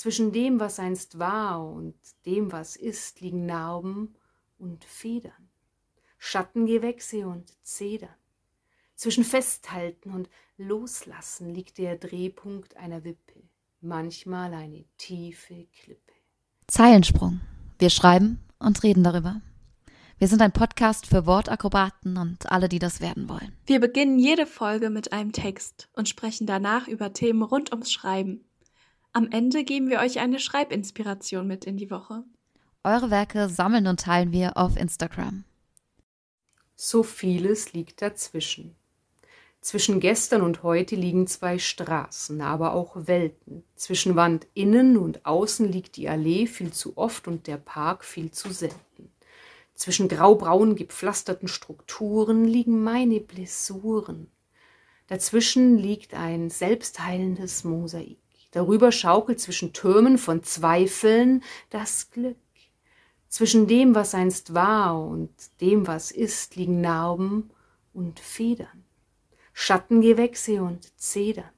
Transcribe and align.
Zwischen 0.00 0.32
dem, 0.32 0.60
was 0.60 0.78
einst 0.78 1.18
war 1.18 1.62
und 1.62 1.94
dem, 2.24 2.52
was 2.52 2.74
ist, 2.74 3.20
liegen 3.20 3.44
Narben 3.44 4.14
und 4.56 4.82
Federn, 4.82 5.50
Schattengewächse 6.16 7.28
und 7.28 7.52
Zedern. 7.62 8.16
Zwischen 8.94 9.24
Festhalten 9.24 10.14
und 10.14 10.30
Loslassen 10.56 11.54
liegt 11.54 11.76
der 11.76 11.98
Drehpunkt 11.98 12.78
einer 12.78 13.04
Wippe, 13.04 13.42
manchmal 13.82 14.54
eine 14.54 14.86
tiefe 14.96 15.66
Klippe. 15.66 16.14
Zeilensprung. 16.66 17.42
Wir 17.78 17.90
schreiben 17.90 18.40
und 18.58 18.82
reden 18.82 19.04
darüber. 19.04 19.42
Wir 20.16 20.28
sind 20.28 20.40
ein 20.40 20.52
Podcast 20.52 21.08
für 21.08 21.26
Wortakrobaten 21.26 22.16
und 22.16 22.50
alle, 22.50 22.70
die 22.70 22.78
das 22.78 23.02
werden 23.02 23.28
wollen. 23.28 23.54
Wir 23.66 23.80
beginnen 23.80 24.18
jede 24.18 24.46
Folge 24.46 24.88
mit 24.88 25.12
einem 25.12 25.32
Text 25.32 25.90
und 25.92 26.08
sprechen 26.08 26.46
danach 26.46 26.88
über 26.88 27.12
Themen 27.12 27.42
rund 27.42 27.70
ums 27.72 27.92
Schreiben. 27.92 28.46
Am 29.12 29.28
Ende 29.32 29.64
geben 29.64 29.90
wir 29.90 29.98
euch 29.98 30.20
eine 30.20 30.38
Schreibinspiration 30.38 31.46
mit 31.46 31.64
in 31.64 31.76
die 31.76 31.90
Woche. 31.90 32.22
Eure 32.84 33.10
Werke 33.10 33.48
sammeln 33.48 33.88
und 33.88 34.00
teilen 34.00 34.32
wir 34.32 34.56
auf 34.56 34.76
Instagram. 34.76 35.44
So 36.76 37.02
vieles 37.02 37.72
liegt 37.72 38.02
dazwischen. 38.02 38.76
Zwischen 39.60 40.00
gestern 40.00 40.42
und 40.42 40.62
heute 40.62 40.94
liegen 40.94 41.26
zwei 41.26 41.58
Straßen, 41.58 42.40
aber 42.40 42.72
auch 42.72 42.92
Welten. 42.94 43.64
Zwischen 43.74 44.14
Wand 44.14 44.46
innen 44.54 44.96
und 44.96 45.26
außen 45.26 45.70
liegt 45.70 45.96
die 45.96 46.08
Allee 46.08 46.46
viel 46.46 46.72
zu 46.72 46.96
oft 46.96 47.26
und 47.26 47.48
der 47.48 47.58
Park 47.58 48.04
viel 48.04 48.30
zu 48.30 48.52
selten. 48.52 49.10
Zwischen 49.74 50.08
graubraun 50.08 50.76
gepflasterten 50.76 51.48
Strukturen 51.48 52.44
liegen 52.44 52.82
meine 52.82 53.20
Blessuren. 53.20 54.30
Dazwischen 55.08 55.76
liegt 55.76 56.14
ein 56.14 56.48
selbstheilendes 56.48 57.64
Mosaik. 57.64 58.18
Darüber 58.52 58.90
schaukelt 58.90 59.40
zwischen 59.40 59.72
Türmen 59.72 60.18
von 60.18 60.42
Zweifeln 60.42 61.42
das 61.70 62.10
Glück. 62.10 62.36
Zwischen 63.28 63.68
dem, 63.68 63.94
was 63.94 64.14
einst 64.14 64.54
war 64.54 65.00
und 65.00 65.30
dem, 65.60 65.86
was 65.86 66.10
ist, 66.10 66.56
liegen 66.56 66.80
Narben 66.80 67.50
und 67.92 68.18
Federn, 68.18 68.84
Schattengewächse 69.52 70.62
und 70.62 70.98
Zedern. 70.98 71.50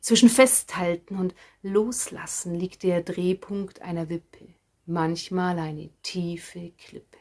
Zwischen 0.00 0.28
Festhalten 0.28 1.16
und 1.16 1.34
Loslassen 1.62 2.54
liegt 2.54 2.82
der 2.82 3.02
Drehpunkt 3.02 3.80
einer 3.82 4.08
Wippe, 4.08 4.46
manchmal 4.86 5.58
eine 5.58 5.90
tiefe 6.02 6.72
Klippe. 6.78 7.18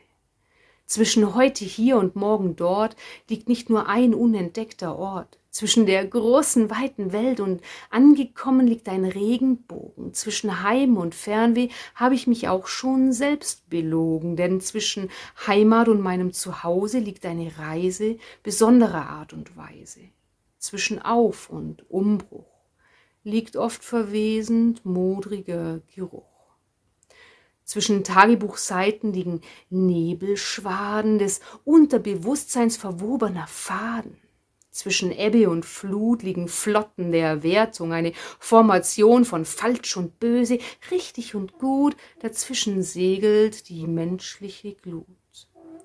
Zwischen 0.85 1.35
heute 1.35 1.65
hier 1.65 1.97
und 1.97 2.15
morgen 2.15 2.55
dort 2.55 2.95
liegt 3.29 3.47
nicht 3.47 3.69
nur 3.69 3.87
ein 3.87 4.13
unentdeckter 4.13 4.97
Ort. 4.97 5.37
Zwischen 5.51 5.87
der 5.87 6.05
großen, 6.05 6.69
weiten 6.69 7.11
Welt 7.11 7.39
und 7.39 7.61
angekommen 7.89 8.67
liegt 8.67 8.87
ein 8.87 9.03
Regenbogen. 9.03 10.13
Zwischen 10.13 10.61
Heim 10.61 10.95
und 10.95 11.15
Fernweh 11.15 11.69
habe 11.95 12.13
ich 12.13 12.27
mich 12.27 12.47
auch 12.47 12.67
schon 12.67 13.11
selbst 13.13 13.67
belogen, 13.67 14.35
denn 14.35 14.61
zwischen 14.61 15.09
Heimat 15.47 15.87
und 15.87 16.01
meinem 16.01 16.33
Zuhause 16.33 16.99
liegt 16.99 17.25
eine 17.25 17.57
Reise 17.57 18.17
besonderer 18.43 19.09
Art 19.09 19.33
und 19.33 19.57
Weise. 19.57 20.01
Zwischen 20.59 21.01
Auf 21.01 21.49
und 21.49 21.89
Umbruch 21.89 22.45
liegt 23.23 23.57
oft 23.57 23.83
verwesend 23.83 24.85
modriger 24.85 25.81
Geruch. 25.95 26.25
Zwischen 27.63 28.03
Tagebuchseiten 28.03 29.13
liegen 29.13 29.41
Nebelschwaden 29.69 31.17
des 31.17 31.39
Unterbewusstseins 31.65 32.77
verwobener 32.77 33.47
Faden. 33.47 34.17
Zwischen 34.71 35.11
Ebbe 35.11 35.49
und 35.49 35.65
Flut 35.65 36.21
liegen 36.21 36.47
Flotten 36.47 37.11
der 37.11 37.41
Wertung, 37.41 37.91
eine 37.91 38.13
Formation 38.39 39.25
von 39.25 39.43
falsch 39.43 39.97
und 39.97 40.19
böse, 40.19 40.59
richtig 40.91 41.33
und 41.33 41.57
gut, 41.57 41.97
dazwischen 42.19 42.83
segelt 42.83 43.69
die 43.69 43.87
menschliche 43.87 44.75
Glut. 44.75 45.07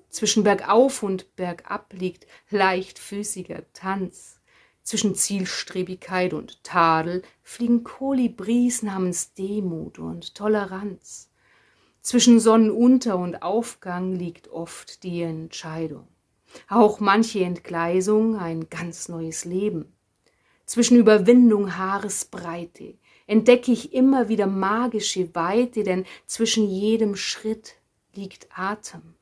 Zwischen 0.09 0.43
Bergauf 0.43 1.03
und 1.03 1.35
Bergab 1.35 1.91
liegt 1.93 2.25
leichtfüßiger 2.49 3.63
Tanz. 3.73 4.39
Zwischen 4.81 5.15
Zielstrebigkeit 5.15 6.33
und 6.33 6.63
Tadel 6.63 7.23
fliegen 7.41 7.83
Kolibris 7.83 8.83
namens 8.83 9.33
Demut 9.33 9.99
und 9.99 10.35
Toleranz. 10.35 11.31
Zwischen 12.01 12.39
Sonnenunter 12.39 13.17
und 13.17 13.41
Aufgang 13.41 14.13
liegt 14.13 14.47
oft 14.47 15.01
die 15.01 15.23
Entscheidung. 15.23 16.07
Auch 16.67 16.99
manche 16.99 17.43
Entgleisung 17.43 18.37
ein 18.37 18.69
ganz 18.69 19.09
neues 19.09 19.45
Leben. 19.45 19.93
Zwischen 20.65 20.97
Überwindung 20.97 21.77
Haaresbreite 21.77 22.95
entdecke 23.27 23.71
ich 23.71 23.93
immer 23.93 24.29
wieder 24.29 24.47
magische 24.47 25.33
Weite, 25.35 25.83
denn 25.83 26.05
zwischen 26.25 26.67
jedem 26.67 27.15
Schritt 27.15 27.75
liegt 28.13 28.47
Atem. 28.57 29.15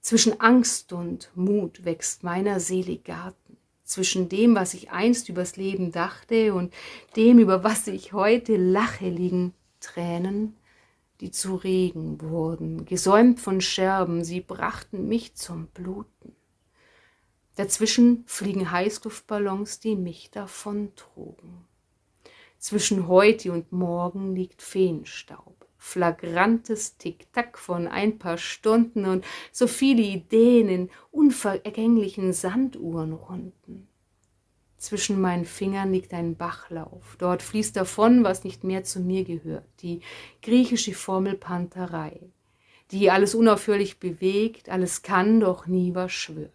Zwischen 0.00 0.40
Angst 0.40 0.92
und 0.92 1.30
Mut 1.34 1.84
wächst 1.84 2.22
meiner 2.22 2.58
Seele 2.60 2.96
Garten. 2.96 3.56
Zwischen 3.84 4.28
dem, 4.28 4.54
was 4.54 4.74
ich 4.74 4.90
einst 4.90 5.28
übers 5.28 5.56
Leben 5.56 5.92
dachte 5.92 6.54
und 6.54 6.72
dem, 7.16 7.38
über 7.38 7.62
was 7.62 7.86
ich 7.86 8.12
heute 8.12 8.56
lache, 8.56 9.08
liegen 9.08 9.54
Tränen 9.80 10.56
die 11.22 11.30
zu 11.30 11.54
Regen 11.54 12.20
wurden, 12.20 12.84
gesäumt 12.84 13.38
von 13.38 13.60
Scherben, 13.60 14.24
sie 14.24 14.40
brachten 14.40 15.06
mich 15.06 15.34
zum 15.34 15.68
Bluten. 15.68 16.34
Dazwischen 17.56 18.24
fliegen 18.26 18.70
Heißluftballons, 18.70 19.78
die 19.80 19.94
mich 19.94 20.30
davontrugen. 20.30 21.66
Zwischen 22.58 23.08
heute 23.08 23.52
und 23.52 23.72
morgen 23.72 24.34
liegt 24.34 24.62
Feenstaub, 24.62 25.66
flagrantes 25.76 26.96
Tick-Tack 26.96 27.58
von 27.58 27.88
ein 27.88 28.18
paar 28.18 28.38
Stunden 28.38 29.04
und 29.04 29.24
so 29.50 29.66
viele 29.66 30.02
Ideen 30.02 30.68
in 30.68 30.90
unvergänglichen 31.10 32.32
Sanduhrenrunden. 32.32 33.88
Zwischen 34.78 35.20
meinen 35.20 35.44
Fingern 35.44 35.92
liegt 35.92 36.14
ein 36.14 36.36
Bachlauf. 36.36 37.16
Dort 37.18 37.42
fließt 37.42 37.76
davon, 37.76 38.24
was 38.24 38.44
nicht 38.44 38.64
mehr 38.64 38.82
zu 38.82 39.00
mir 39.00 39.24
gehört. 39.24 39.66
Die 39.80 40.00
griechische 40.40 40.94
Formel 40.94 41.34
Panterei, 41.34 42.18
die 42.90 43.10
alles 43.10 43.34
unaufhörlich 43.34 44.00
bewegt, 44.00 44.70
alles 44.70 45.02
kann, 45.02 45.40
doch 45.40 45.66
nie 45.66 45.94
was 45.94 46.12
schwört. 46.12 46.52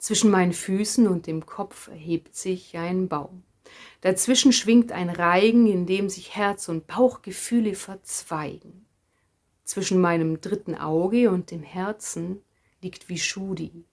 Zwischen 0.00 0.30
meinen 0.30 0.54
Füßen 0.54 1.06
und 1.06 1.26
dem 1.26 1.44
Kopf 1.44 1.88
erhebt 1.88 2.34
sich 2.34 2.76
ein 2.78 3.08
Baum. 3.08 3.42
Dazwischen 4.00 4.50
schwingt 4.50 4.92
ein 4.92 5.10
Reigen, 5.10 5.66
in 5.66 5.84
dem 5.84 6.08
sich 6.08 6.34
Herz 6.34 6.70
und 6.70 6.86
Bauchgefühle 6.86 7.74
verzweigen. 7.74 8.86
Zwischen 9.64 10.00
meinem 10.00 10.40
dritten 10.40 10.74
Auge 10.74 11.30
und 11.30 11.50
dem 11.50 11.62
Herzen 11.62 12.40
liegt 12.80 13.10
Vishudi, 13.10 13.84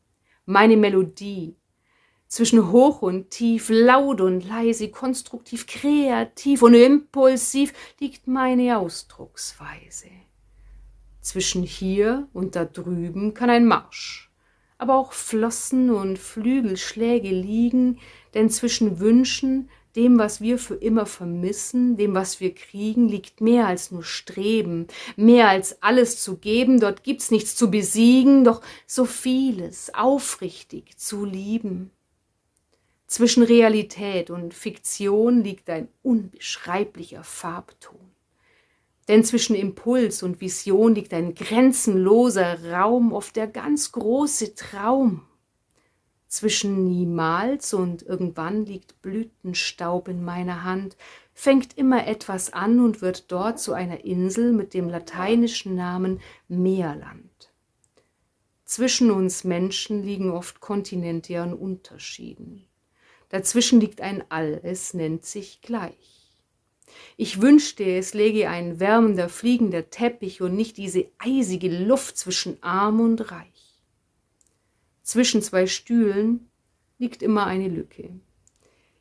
meine 0.45 0.77
Melodie, 0.77 1.57
zwischen 2.29 2.71
hoch 2.71 3.01
und 3.01 3.29
tief, 3.29 3.67
laut 3.69 4.21
und 4.21 4.47
leise, 4.47 4.89
konstruktiv, 4.89 5.67
kreativ 5.67 6.61
und 6.61 6.73
impulsiv 6.73 7.73
liegt 7.99 8.27
meine 8.27 8.79
Ausdrucksweise. 8.79 10.09
Zwischen 11.19 11.63
hier 11.63 12.29
und 12.31 12.55
da 12.55 12.63
drüben 12.63 13.33
kann 13.33 13.49
ein 13.49 13.65
Marsch, 13.65 14.26
aber 14.77 14.95
auch 14.95 15.13
Flossen 15.13 15.89
und 15.89 16.19
Flügelschläge 16.19 17.29
liegen, 17.29 17.99
denn 18.33 18.49
zwischen 18.49 18.99
Wünschen, 18.99 19.69
dem, 19.95 20.19
was 20.19 20.41
wir 20.41 20.59
für 20.59 20.75
immer 20.75 21.07
vermissen, 21.07 21.97
dem, 21.97 22.13
was 22.13 22.39
wir 22.39 22.53
kriegen, 22.53 23.09
liegt 23.09 23.41
mehr 23.41 23.65
als 23.65 23.89
nur 23.89 24.03
Streben, 24.03 24.87
mehr 25.15 25.49
als 25.49 25.81
alles 25.81 26.21
zu 26.21 26.37
geben, 26.37 26.79
dort 26.79 27.03
gibt's 27.03 27.31
nichts 27.31 27.55
zu 27.55 27.71
besiegen, 27.71 28.43
doch 28.43 28.61
so 28.85 29.05
vieles 29.05 29.91
aufrichtig 29.95 30.97
zu 30.97 31.25
lieben. 31.25 31.89
Zwischen 33.07 33.41
Realität 33.41 34.29
und 34.29 34.53
Fiktion 34.53 35.43
liegt 35.43 35.69
ein 35.69 35.87
unbeschreiblicher 36.03 37.23
Farbton. 37.23 38.06
Denn 39.07 39.23
zwischen 39.23 39.55
Impuls 39.55 40.21
und 40.21 40.41
Vision 40.41 40.95
liegt 40.95 41.13
ein 41.13 41.33
grenzenloser 41.33 42.71
Raum, 42.71 43.13
oft 43.13 43.35
der 43.35 43.47
ganz 43.47 43.91
große 43.91 44.55
Traum. 44.55 45.25
Zwischen 46.27 46.83
niemals 46.83 47.73
und 47.73 48.03
irgendwann 48.03 48.65
liegt 48.65 49.01
Blütenstaub 49.01 50.09
in 50.09 50.25
meiner 50.25 50.65
Hand, 50.65 50.97
fängt 51.33 51.77
immer 51.77 52.05
etwas 52.05 52.51
an 52.51 52.81
und 52.81 53.01
wird 53.01 53.31
dort 53.31 53.59
zu 53.59 53.71
einer 53.71 54.03
Insel 54.03 54.51
mit 54.51 54.73
dem 54.73 54.89
lateinischen 54.89 55.75
Namen 55.75 56.19
Meerland. 56.49 57.53
Zwischen 58.65 59.11
uns 59.11 59.45
Menschen 59.45 60.03
liegen 60.03 60.31
oft 60.31 60.59
Kontinente 60.59 61.41
an 61.41 61.53
Unterschieden. 61.53 62.67
Dazwischen 63.29 63.79
liegt 63.79 64.01
ein 64.01 64.23
All, 64.29 64.59
es 64.63 64.93
nennt 64.93 65.25
sich 65.25 65.61
gleich. 65.61 66.16
Ich 67.15 67.41
wünschte, 67.41 67.83
es 67.83 68.13
läge 68.13 68.49
ein 68.49 68.79
wärmender, 68.79 69.29
fliegender 69.29 69.89
Teppich 69.89 70.41
und 70.41 70.55
nicht 70.55 70.77
diese 70.77 71.09
eisige 71.17 71.69
Luft 71.69 72.17
zwischen 72.17 72.61
arm 72.61 72.99
und 72.99 73.31
reich. 73.31 73.83
Zwischen 75.03 75.41
zwei 75.41 75.67
Stühlen 75.67 76.49
liegt 76.97 77.21
immer 77.21 77.45
eine 77.45 77.69
Lücke, 77.69 78.19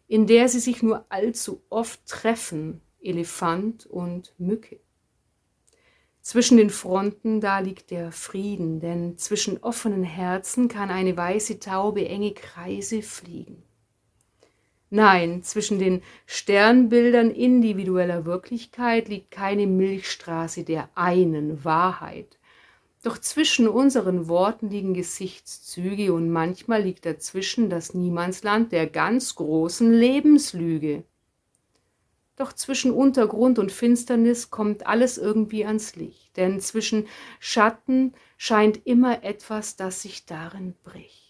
in 0.09 0.27
der 0.27 0.49
sie 0.49 0.61
sich 0.61 0.83
nur 0.83 1.05
allzu 1.09 1.63
oft 1.69 2.07
treffen 2.07 2.81
Elefant 3.01 3.87
und 3.87 4.35
Mücke. 4.39 4.81
Zwischen 6.21 6.57
den 6.57 6.71
Fronten 6.71 7.41
da 7.41 7.61
liegt 7.61 7.93
der 7.93 8.11
Frieden, 8.11 8.81
denn 8.81 9.17
zwischen 9.17 9.63
offenen 9.63 10.03
Herzen 10.03 10.67
kann 10.67 10.91
eine 10.91 11.17
weiße 11.17 11.61
Taube 11.61 12.09
enge 12.09 12.35
Kreise 12.35 13.03
fliegen. 13.03 13.63
Nein, 14.97 15.43
zwischen 15.43 15.79
den 15.79 16.03
Sternbildern 16.25 17.31
individueller 17.31 18.25
Wirklichkeit 18.25 19.11
liegt 19.11 19.31
keine 19.31 19.67
Milchstraße 19.67 20.65
der 20.65 20.89
einen 20.95 21.67
Wahrheit. 21.67 22.39
Doch 23.03 23.19
zwischen 23.19 23.69
unseren 23.69 24.27
Worten 24.27 24.71
liegen 24.71 24.95
Gesichtszüge 24.95 26.15
und 26.15 26.31
manchmal 26.31 26.83
liegt 26.83 27.05
dazwischen 27.05 27.69
das 27.69 27.93
Niemandsland 27.93 28.73
der 28.73 28.87
ganz 28.87 29.35
großen 29.35 29.93
Lebenslüge. 29.93 31.05
Doch 32.37 32.55
zwischen 32.55 32.91
Untergrund 32.91 33.59
und 33.59 33.73
Finsternis 33.73 34.49
kommt 34.51 34.87
alles 34.87 35.19
irgendwie 35.19 35.67
ans 35.67 35.95
Licht, 35.97 36.39
denn 36.39 36.59
zwischen 36.61 37.07
Schatten 37.39 38.15
scheint 38.39 38.87
immer 38.87 39.25
etwas, 39.25 39.77
das 39.77 40.01
sich 40.01 40.25
darin 40.25 40.75
bricht. 40.85 41.26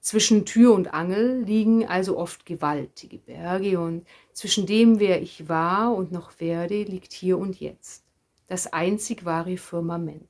Zwischen 0.00 0.46
Tür 0.46 0.74
und 0.74 0.94
Angel 0.94 1.42
liegen 1.42 1.86
also 1.86 2.16
oft 2.16 2.46
gewaltige 2.46 3.18
Berge, 3.18 3.78
und 3.78 4.06
zwischen 4.32 4.66
dem, 4.66 4.98
wer 4.98 5.20
ich 5.20 5.48
war 5.48 5.94
und 5.94 6.10
noch 6.10 6.40
werde, 6.40 6.82
liegt 6.82 7.12
hier 7.12 7.38
und 7.38 7.60
jetzt 7.60 8.04
das 8.50 8.72
einzig 8.72 9.24
wahre 9.24 9.56
Firmament. 9.56 10.26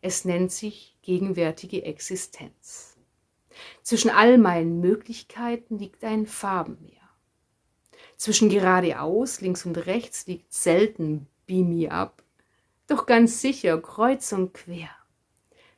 Es 0.00 0.24
nennt 0.24 0.50
sich 0.50 0.96
gegenwärtige 1.02 1.84
Existenz. 1.84 2.96
Zwischen 3.82 4.10
all 4.10 4.38
meinen 4.38 4.80
Möglichkeiten 4.80 5.78
liegt 5.78 6.02
ein 6.02 6.26
Farbenmeer. 6.26 6.92
Zwischen 8.16 8.48
geradeaus, 8.48 9.42
links 9.42 9.66
und 9.66 9.76
rechts 9.76 10.26
liegt 10.26 10.50
selten 10.52 11.26
Beam 11.44 11.76
me 11.76 11.90
up, 11.90 12.22
doch 12.86 13.04
ganz 13.04 13.42
sicher 13.42 13.80
kreuz 13.82 14.32
und 14.32 14.54
quer. 14.54 14.95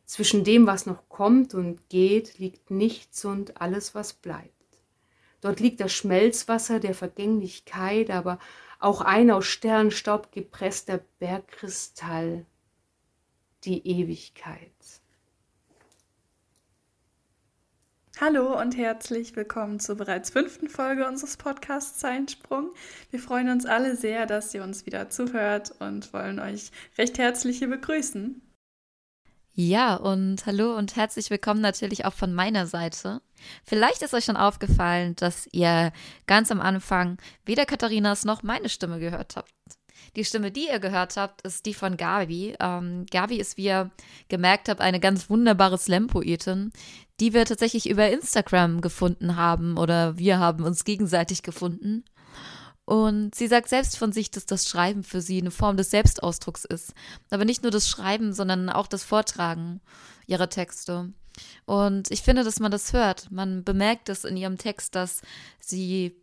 Zwischen 0.08 0.42
dem, 0.42 0.66
was 0.66 0.86
noch 0.86 1.06
kommt 1.10 1.52
und 1.52 1.90
geht, 1.90 2.38
liegt 2.38 2.70
nichts 2.70 3.26
und 3.26 3.60
alles, 3.60 3.94
was 3.94 4.14
bleibt. 4.14 4.54
Dort 5.42 5.60
liegt 5.60 5.80
das 5.80 5.92
Schmelzwasser 5.92 6.80
der 6.80 6.94
Vergänglichkeit, 6.94 8.08
aber 8.08 8.38
auch 8.78 9.02
ein 9.02 9.30
aus 9.30 9.44
Sternstaub 9.44 10.32
gepresster 10.32 11.00
Bergkristall, 11.18 12.46
die 13.64 13.86
Ewigkeit. 13.86 14.72
Hallo 18.18 18.58
und 18.58 18.78
herzlich 18.78 19.36
willkommen 19.36 19.78
zur 19.78 19.96
bereits 19.96 20.30
fünften 20.30 20.70
Folge 20.70 21.06
unseres 21.06 21.36
Podcasts 21.36 21.98
Zeinsprung. 21.98 22.70
Wir 23.10 23.20
freuen 23.20 23.50
uns 23.50 23.66
alle 23.66 23.94
sehr, 23.94 24.24
dass 24.24 24.54
ihr 24.54 24.62
uns 24.62 24.86
wieder 24.86 25.10
zuhört 25.10 25.74
und 25.80 26.14
wollen 26.14 26.40
euch 26.40 26.70
recht 26.96 27.18
herzlich 27.18 27.58
hier 27.58 27.68
begrüßen. 27.68 28.47
Ja, 29.60 29.96
und 29.96 30.46
hallo 30.46 30.76
und 30.76 30.94
herzlich 30.94 31.30
willkommen 31.30 31.60
natürlich 31.60 32.04
auch 32.04 32.12
von 32.12 32.32
meiner 32.32 32.68
Seite. 32.68 33.20
Vielleicht 33.64 34.02
ist 34.02 34.14
euch 34.14 34.24
schon 34.24 34.36
aufgefallen, 34.36 35.16
dass 35.16 35.48
ihr 35.50 35.92
ganz 36.28 36.52
am 36.52 36.60
Anfang 36.60 37.18
weder 37.44 37.66
Katharinas 37.66 38.24
noch 38.24 38.44
meine 38.44 38.68
Stimme 38.68 39.00
gehört 39.00 39.34
habt. 39.34 39.52
Die 40.14 40.24
Stimme, 40.24 40.52
die 40.52 40.68
ihr 40.68 40.78
gehört 40.78 41.16
habt, 41.16 41.42
ist 41.42 41.66
die 41.66 41.74
von 41.74 41.96
Gabi. 41.96 42.54
Ähm, 42.60 43.04
Gabi 43.10 43.38
ist, 43.38 43.56
wie 43.56 43.64
ihr 43.64 43.90
gemerkt 44.28 44.68
habt, 44.68 44.80
eine 44.80 45.00
ganz 45.00 45.28
wunderbare 45.28 45.76
Slam-Poetin, 45.76 46.70
die 47.18 47.34
wir 47.34 47.44
tatsächlich 47.44 47.90
über 47.90 48.08
Instagram 48.08 48.80
gefunden 48.80 49.34
haben 49.34 49.76
oder 49.76 50.16
wir 50.18 50.38
haben 50.38 50.62
uns 50.62 50.84
gegenseitig 50.84 51.42
gefunden. 51.42 52.04
Und 52.88 53.34
sie 53.34 53.48
sagt 53.48 53.68
selbst 53.68 53.98
von 53.98 54.12
sich, 54.12 54.30
dass 54.30 54.46
das 54.46 54.66
Schreiben 54.66 55.02
für 55.02 55.20
sie 55.20 55.42
eine 55.42 55.50
Form 55.50 55.76
des 55.76 55.90
Selbstausdrucks 55.90 56.64
ist. 56.64 56.94
Aber 57.28 57.44
nicht 57.44 57.62
nur 57.62 57.70
das 57.70 57.86
Schreiben, 57.86 58.32
sondern 58.32 58.70
auch 58.70 58.86
das 58.86 59.04
Vortragen 59.04 59.82
ihrer 60.26 60.48
Texte. 60.48 61.12
Und 61.66 62.10
ich 62.10 62.22
finde, 62.22 62.44
dass 62.44 62.60
man 62.60 62.70
das 62.70 62.94
hört. 62.94 63.30
Man 63.30 63.62
bemerkt 63.62 64.08
es 64.08 64.24
in 64.24 64.38
ihrem 64.38 64.56
Text, 64.56 64.94
dass 64.94 65.20
sie 65.60 66.16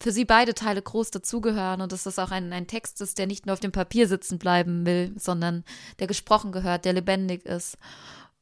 für 0.00 0.10
sie 0.10 0.24
beide 0.24 0.54
Teile 0.54 0.80
groß 0.80 1.10
dazugehören 1.10 1.82
und 1.82 1.92
dass 1.92 2.04
das 2.04 2.18
auch 2.18 2.30
ein, 2.30 2.50
ein 2.54 2.66
Text 2.66 3.02
ist, 3.02 3.18
der 3.18 3.26
nicht 3.26 3.44
nur 3.44 3.52
auf 3.52 3.60
dem 3.60 3.72
Papier 3.72 4.08
sitzen 4.08 4.38
bleiben 4.38 4.86
will, 4.86 5.12
sondern 5.18 5.64
der 5.98 6.06
gesprochen 6.06 6.50
gehört, 6.50 6.86
der 6.86 6.94
lebendig 6.94 7.44
ist. 7.44 7.76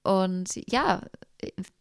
Und 0.05 0.55
ja, 0.70 1.02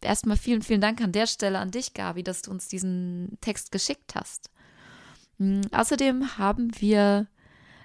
erstmal 0.01 0.38
vielen, 0.38 0.63
vielen 0.63 0.81
Dank 0.81 1.01
an 1.01 1.12
der 1.12 1.27
Stelle 1.27 1.59
an 1.59 1.69
dich, 1.69 1.94
Gabi, 1.94 2.24
dass 2.24 2.42
du 2.42 2.50
uns 2.50 2.68
diesen 2.68 3.38
Text 3.42 3.71
geschickt 3.71 4.15
hast. 4.15 4.50
Hm, 5.39 5.61
außerdem 5.71 6.37
haben 6.37 6.71
wir 6.79 7.27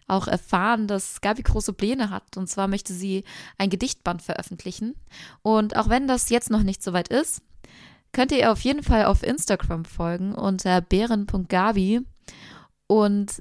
auch 0.07 0.27
erfahren, 0.27 0.89
dass 0.89 1.21
Gabi 1.21 1.43
große 1.43 1.73
Pläne 1.73 2.11
hat. 2.11 2.37
Und 2.37 2.49
zwar 2.49 2.69
möchte 2.69 2.93
sie 2.93 3.25
ein 3.59 3.71
Gedichtband 3.71 4.23
veröffentlichen. 4.23 4.95
Und 5.43 5.77
auch 5.77 5.89
wenn 5.89 6.09
das 6.09 6.31
jetzt 6.31 6.51
noch 6.51 6.63
nicht 6.63 6.83
so 6.83 6.93
weit 6.93 7.09
ist, 7.09 7.43
könnt 8.13 8.33
ihr 8.33 8.51
auf 8.51 8.61
jeden 8.61 8.83
Fall 8.83 9.05
auf 9.05 9.23
Instagram 9.23 9.85
folgen 9.85 10.35
unter 10.35 10.81
bären.gabi 10.81 12.01
und 12.89 13.41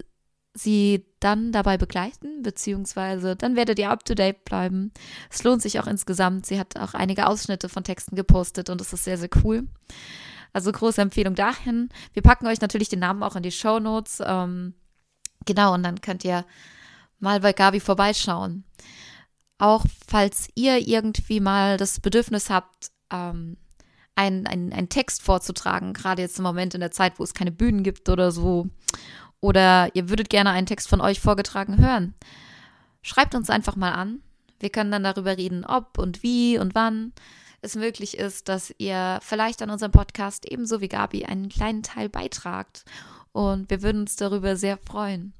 sie 0.54 1.06
dann 1.20 1.52
dabei 1.52 1.78
begleiten, 1.78 2.44
beziehungsweise 2.44 3.36
dann 3.36 3.56
werdet 3.56 3.80
ihr 3.80 3.90
up 3.90 4.06
to 4.06 4.14
date 4.14 4.46
bleiben. 4.46 4.92
Es 5.30 5.44
lohnt 5.44 5.62
sich 5.62 5.80
auch 5.80 5.88
insgesamt. 5.88 6.46
Sie 6.46 6.60
hat 6.60 6.78
auch 6.78 6.94
einige 6.94 7.28
Ausschnitte 7.28 7.70
von 7.70 7.84
Texten 7.84 8.16
gepostet 8.16 8.70
und 8.70 8.82
es 8.82 8.94
ist 8.94 9.06
sehr, 9.06 9.18
sehr 9.18 9.30
cool. 9.44 9.68
Also 10.54 10.72
große 10.72 11.02
Empfehlung 11.02 11.36
dahin. 11.36 11.90
Wir 12.14 12.22
packen 12.22 12.48
euch 12.48 12.62
natürlich 12.62 12.90
den 12.90 13.00
Namen 13.00 13.24
auch 13.24 13.36
in 13.36 13.44
die 13.44 13.52
Show 13.52 13.80
Notes. 13.80 14.22
Ähm, 14.26 14.74
genau, 15.46 15.74
und 15.74 15.84
dann 15.84 16.02
könnt 16.02 16.24
ihr 16.26 16.46
mal 17.20 17.42
bei 17.42 17.54
Gabi 17.54 17.80
vorbeischauen. 17.80 18.64
Auch 19.58 19.86
falls 20.08 20.48
ihr 20.56 20.88
irgendwie 20.88 21.40
mal 21.40 21.78
das 21.78 22.00
Bedürfnis 22.00 22.50
habt, 22.50 22.92
ähm, 23.12 23.58
einen 24.16 24.74
ein 24.74 24.90
Text 24.90 25.22
vorzutragen, 25.22 25.94
gerade 25.94 26.22
jetzt 26.22 26.40
im 26.40 26.44
Moment 26.44 26.74
in 26.74 26.82
der 26.82 26.92
Zeit, 26.92 27.20
wo 27.20 27.24
es 27.24 27.34
keine 27.34 27.52
Bühnen 27.52 27.84
gibt 27.84 28.10
oder 28.10 28.32
so, 28.32 28.68
oder 29.40 29.90
ihr 29.96 30.10
würdet 30.10 30.30
gerne 30.30 30.50
einen 30.50 30.68
Text 30.68 30.90
von 30.90 31.00
euch 31.00 31.22
vorgetragen 31.22 31.78
hören, 31.78 32.14
schreibt 33.02 33.34
uns 33.34 33.50
einfach 33.50 33.78
mal 33.78 33.94
an. 33.94 34.22
Wir 34.60 34.70
können 34.70 34.92
dann 34.92 35.06
darüber 35.06 35.38
reden, 35.38 35.64
ob 35.64 35.98
und 35.98 36.22
wie 36.22 36.58
und 36.58 36.76
wann 36.76 37.14
es 37.62 37.76
möglich 37.76 38.18
ist, 38.18 38.50
dass 38.50 38.74
ihr 38.78 39.20
vielleicht 39.22 39.62
an 39.62 39.70
unserem 39.70 39.92
Podcast 39.92 40.50
ebenso 40.50 40.82
wie 40.82 40.90
Gabi 40.90 41.26
einen 41.26 41.50
kleinen 41.50 41.84
Teil 41.84 42.10
beitragt. 42.10 42.86
Und 43.32 43.70
wir 43.70 43.82
würden 43.82 44.02
uns 44.02 44.16
darüber 44.16 44.56
sehr 44.56 44.78
freuen. 44.78 45.34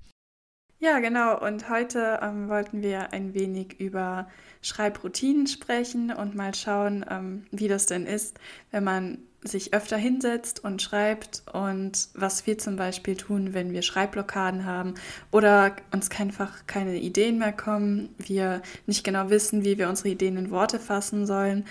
Ja, 0.82 1.00
genau. 1.00 1.38
Und 1.38 1.70
heute 1.70 2.20
ähm, 2.22 2.48
wollten 2.48 2.82
wir 2.82 3.12
ein 3.12 3.34
wenig 3.34 3.82
über 3.82 4.30
Schreibroutinen 4.62 5.46
sprechen 5.46 6.12
und 6.12 6.36
mal 6.36 6.56
schauen, 6.56 7.06
ähm, 7.10 7.46
wie 7.52 7.68
das 7.68 7.86
denn 7.86 8.06
ist, 8.06 8.40
wenn 8.72 8.86
man 8.86 9.18
sich 9.42 9.74
öfter 9.74 9.98
hinsetzt 9.98 10.64
und 10.64 10.82
schreibt 10.82 11.44
und 11.54 12.10
was 12.14 12.46
wir 12.46 12.58
zum 12.58 12.76
Beispiel 12.76 13.16
tun, 13.16 13.54
wenn 13.54 13.72
wir 13.72 13.82
Schreibblockaden 13.82 14.66
haben 14.66 14.96
oder 15.32 15.76
uns 15.94 16.10
einfach 16.12 16.68
keine 16.68 16.98
Ideen 16.98 17.40
mehr 17.40 17.54
kommen, 17.54 18.16
wir 18.18 18.62
nicht 18.86 19.04
genau 19.04 19.30
wissen, 19.30 19.64
wie 19.64 19.78
wir 19.78 19.90
unsere 19.90 20.10
Ideen 20.10 20.38
in 20.38 20.52
Worte 20.52 20.80
fassen 20.80 21.26
sollen 21.26 21.66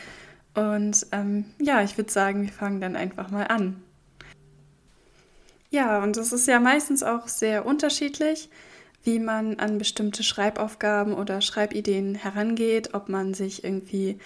und 0.58 1.06
ähm, 1.12 1.44
ja, 1.60 1.82
ich 1.82 1.96
würde 1.96 2.10
sagen, 2.10 2.42
wir 2.42 2.52
fangen 2.52 2.80
dann 2.80 2.96
einfach 2.96 3.30
mal 3.30 3.44
an. 3.44 3.80
Ja, 5.70 6.02
und 6.02 6.16
es 6.16 6.32
ist 6.32 6.48
ja 6.48 6.58
meistens 6.58 7.02
auch 7.02 7.28
sehr 7.28 7.64
unterschiedlich, 7.64 8.50
wie 9.04 9.20
man 9.20 9.60
an 9.60 9.78
bestimmte 9.78 10.24
Schreibaufgaben 10.24 11.14
oder 11.14 11.40
Schreibideen 11.40 12.16
herangeht, 12.16 12.94
ob 12.94 13.08
man 13.08 13.34
sich 13.34 13.62
irgendwie 13.62 14.18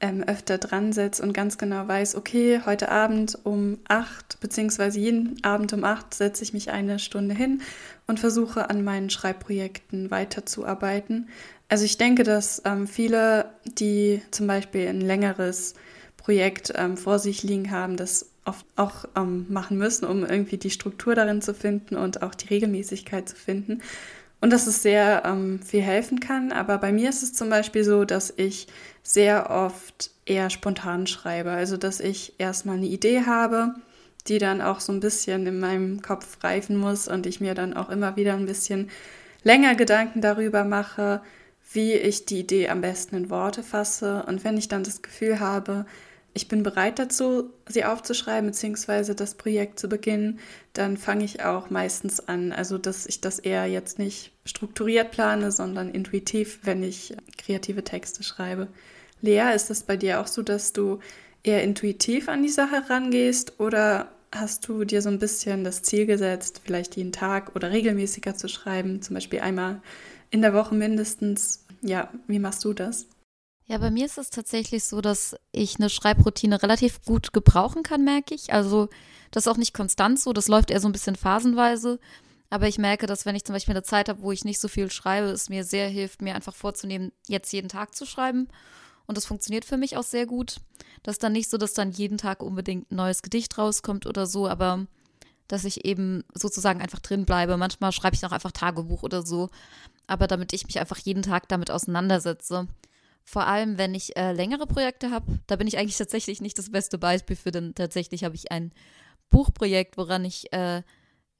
ähm, 0.00 0.22
öfter 0.22 0.58
dran 0.58 0.92
setzt 0.92 1.20
und 1.20 1.32
ganz 1.32 1.58
genau 1.58 1.86
weiß, 1.86 2.14
okay, 2.14 2.60
heute 2.64 2.90
Abend 2.90 3.38
um 3.44 3.78
acht, 3.88 4.40
beziehungsweise 4.40 4.98
jeden 4.98 5.42
Abend 5.44 5.72
um 5.72 5.84
acht 5.84 6.14
setze 6.14 6.44
ich 6.44 6.52
mich 6.52 6.70
eine 6.70 6.98
Stunde 6.98 7.34
hin 7.34 7.62
und 8.06 8.20
versuche 8.20 8.70
an 8.70 8.84
meinen 8.84 9.10
Schreibprojekten 9.10 10.10
weiterzuarbeiten. 10.10 11.28
Also 11.68 11.84
ich 11.84 11.96
denke, 11.96 12.22
dass 12.22 12.62
ähm, 12.64 12.86
viele, 12.86 13.46
die 13.64 14.22
zum 14.30 14.46
Beispiel 14.46 14.86
ein 14.86 15.00
längeres 15.00 15.74
Projekt 16.16 16.72
ähm, 16.76 16.96
vor 16.96 17.18
sich 17.18 17.42
liegen 17.42 17.70
haben, 17.70 17.96
das 17.96 18.30
oft 18.44 18.66
auch 18.76 19.06
ähm, 19.16 19.46
machen 19.48 19.78
müssen, 19.78 20.04
um 20.04 20.24
irgendwie 20.24 20.58
die 20.58 20.70
Struktur 20.70 21.14
darin 21.14 21.42
zu 21.42 21.54
finden 21.54 21.96
und 21.96 22.22
auch 22.22 22.34
die 22.34 22.48
Regelmäßigkeit 22.48 23.28
zu 23.28 23.36
finden. 23.36 23.82
Und 24.40 24.52
dass 24.52 24.66
es 24.66 24.82
sehr 24.82 25.22
ähm, 25.24 25.60
viel 25.62 25.80
helfen 25.80 26.20
kann. 26.20 26.52
Aber 26.52 26.76
bei 26.76 26.92
mir 26.92 27.08
ist 27.08 27.22
es 27.22 27.32
zum 27.32 27.48
Beispiel 27.48 27.82
so, 27.82 28.04
dass 28.04 28.32
ich 28.36 28.66
sehr 29.02 29.48
oft 29.50 30.10
eher 30.26 30.50
spontan 30.50 31.06
schreibe. 31.06 31.50
Also 31.50 31.78
dass 31.78 32.00
ich 32.00 32.34
erstmal 32.38 32.76
eine 32.76 32.86
Idee 32.86 33.22
habe, 33.24 33.74
die 34.26 34.38
dann 34.38 34.60
auch 34.60 34.80
so 34.80 34.92
ein 34.92 35.00
bisschen 35.00 35.46
in 35.46 35.60
meinem 35.60 36.02
Kopf 36.02 36.42
reifen 36.44 36.76
muss 36.76 37.08
und 37.08 37.26
ich 37.26 37.40
mir 37.40 37.54
dann 37.54 37.74
auch 37.74 37.88
immer 37.88 38.16
wieder 38.16 38.34
ein 38.34 38.46
bisschen 38.46 38.90
länger 39.42 39.74
Gedanken 39.74 40.20
darüber 40.20 40.64
mache, 40.64 41.22
wie 41.74 41.92
ich 41.92 42.24
die 42.24 42.40
Idee 42.40 42.68
am 42.68 42.80
besten 42.80 43.16
in 43.16 43.30
Worte 43.30 43.62
fasse. 43.62 44.24
Und 44.26 44.44
wenn 44.44 44.56
ich 44.56 44.68
dann 44.68 44.84
das 44.84 45.02
Gefühl 45.02 45.40
habe, 45.40 45.86
ich 46.32 46.48
bin 46.48 46.64
bereit 46.64 46.98
dazu, 46.98 47.50
sie 47.68 47.84
aufzuschreiben, 47.84 48.50
beziehungsweise 48.50 49.14
das 49.14 49.36
Projekt 49.36 49.78
zu 49.78 49.88
beginnen, 49.88 50.40
dann 50.72 50.96
fange 50.96 51.24
ich 51.24 51.44
auch 51.44 51.70
meistens 51.70 52.20
an. 52.28 52.52
Also, 52.52 52.76
dass 52.76 53.06
ich 53.06 53.20
das 53.20 53.38
eher 53.38 53.66
jetzt 53.66 53.98
nicht 53.98 54.32
strukturiert 54.44 55.12
plane, 55.12 55.52
sondern 55.52 55.90
intuitiv, 55.90 56.60
wenn 56.64 56.82
ich 56.82 57.16
kreative 57.38 57.84
Texte 57.84 58.24
schreibe. 58.24 58.68
Lea, 59.20 59.54
ist 59.54 59.70
das 59.70 59.84
bei 59.84 59.96
dir 59.96 60.20
auch 60.20 60.26
so, 60.26 60.42
dass 60.42 60.72
du 60.72 60.98
eher 61.44 61.62
intuitiv 61.62 62.28
an 62.28 62.42
die 62.42 62.48
Sache 62.48 62.90
rangehst 62.90 63.60
oder 63.60 64.08
hast 64.32 64.66
du 64.66 64.84
dir 64.84 65.02
so 65.02 65.08
ein 65.08 65.20
bisschen 65.20 65.62
das 65.62 65.82
Ziel 65.82 66.06
gesetzt, 66.06 66.60
vielleicht 66.64 66.96
jeden 66.96 67.12
Tag 67.12 67.54
oder 67.54 67.70
regelmäßiger 67.70 68.34
zu 68.34 68.48
schreiben, 68.48 69.00
zum 69.02 69.14
Beispiel 69.14 69.40
einmal 69.40 69.80
in 70.34 70.42
der 70.42 70.52
Woche 70.52 70.74
mindestens? 70.74 71.64
Ja, 71.80 72.12
wie 72.26 72.40
machst 72.40 72.64
du 72.64 72.72
das? 72.72 73.06
Ja, 73.66 73.78
bei 73.78 73.92
mir 73.92 74.04
ist 74.04 74.18
es 74.18 74.30
tatsächlich 74.30 74.82
so, 74.82 75.00
dass 75.00 75.36
ich 75.52 75.76
eine 75.78 75.88
Schreibroutine 75.88 76.60
relativ 76.60 77.02
gut 77.02 77.32
gebrauchen 77.32 77.84
kann, 77.84 78.02
merke 78.02 78.34
ich. 78.34 78.52
Also 78.52 78.88
das 79.30 79.46
ist 79.46 79.52
auch 79.52 79.56
nicht 79.56 79.74
konstant 79.74 80.18
so, 80.18 80.32
das 80.32 80.48
läuft 80.48 80.72
eher 80.72 80.80
so 80.80 80.88
ein 80.88 80.92
bisschen 80.92 81.14
phasenweise. 81.14 82.00
Aber 82.50 82.66
ich 82.66 82.78
merke, 82.78 83.06
dass 83.06 83.26
wenn 83.26 83.36
ich 83.36 83.44
zum 83.44 83.54
Beispiel 83.54 83.74
eine 83.74 83.84
Zeit 83.84 84.08
habe, 84.08 84.22
wo 84.22 84.32
ich 84.32 84.44
nicht 84.44 84.60
so 84.60 84.66
viel 84.66 84.90
schreibe, 84.90 85.28
es 85.28 85.48
mir 85.48 85.62
sehr 85.62 85.88
hilft, 85.88 86.20
mir 86.20 86.34
einfach 86.34 86.54
vorzunehmen, 86.54 87.12
jetzt 87.28 87.52
jeden 87.52 87.68
Tag 87.68 87.94
zu 87.94 88.04
schreiben. 88.04 88.48
Und 89.06 89.16
das 89.16 89.26
funktioniert 89.26 89.64
für 89.64 89.76
mich 89.76 89.96
auch 89.96 90.02
sehr 90.02 90.26
gut. 90.26 90.56
Das 91.04 91.14
ist 91.14 91.22
dann 91.22 91.32
nicht 91.32 91.48
so, 91.48 91.58
dass 91.58 91.74
dann 91.74 91.92
jeden 91.92 92.18
Tag 92.18 92.42
unbedingt 92.42 92.90
ein 92.90 92.96
neues 92.96 93.22
Gedicht 93.22 93.56
rauskommt 93.56 94.06
oder 94.06 94.26
so, 94.26 94.48
aber 94.48 94.86
dass 95.46 95.64
ich 95.64 95.84
eben 95.84 96.24
sozusagen 96.34 96.80
einfach 96.80 97.00
drin 97.00 97.24
bleibe. 97.24 97.56
Manchmal 97.56 97.92
schreibe 97.92 98.16
ich 98.16 98.22
noch 98.22 98.32
einfach 98.32 98.52
Tagebuch 98.52 99.04
oder 99.04 99.24
so. 99.24 99.50
Aber 100.06 100.26
damit 100.26 100.52
ich 100.52 100.66
mich 100.66 100.78
einfach 100.78 100.98
jeden 100.98 101.22
Tag 101.22 101.48
damit 101.48 101.70
auseinandersetze. 101.70 102.68
Vor 103.24 103.46
allem, 103.46 103.78
wenn 103.78 103.94
ich 103.94 104.16
äh, 104.16 104.32
längere 104.32 104.66
Projekte 104.66 105.10
habe, 105.10 105.38
da 105.46 105.56
bin 105.56 105.66
ich 105.66 105.78
eigentlich 105.78 105.96
tatsächlich 105.96 106.42
nicht 106.42 106.58
das 106.58 106.70
beste 106.70 106.98
Beispiel 106.98 107.36
für, 107.36 107.50
denn 107.50 107.74
tatsächlich 107.74 108.22
habe 108.22 108.34
ich 108.34 108.52
ein 108.52 108.72
Buchprojekt, 109.30 109.96
woran 109.96 110.24
ich 110.24 110.52
äh, 110.52 110.82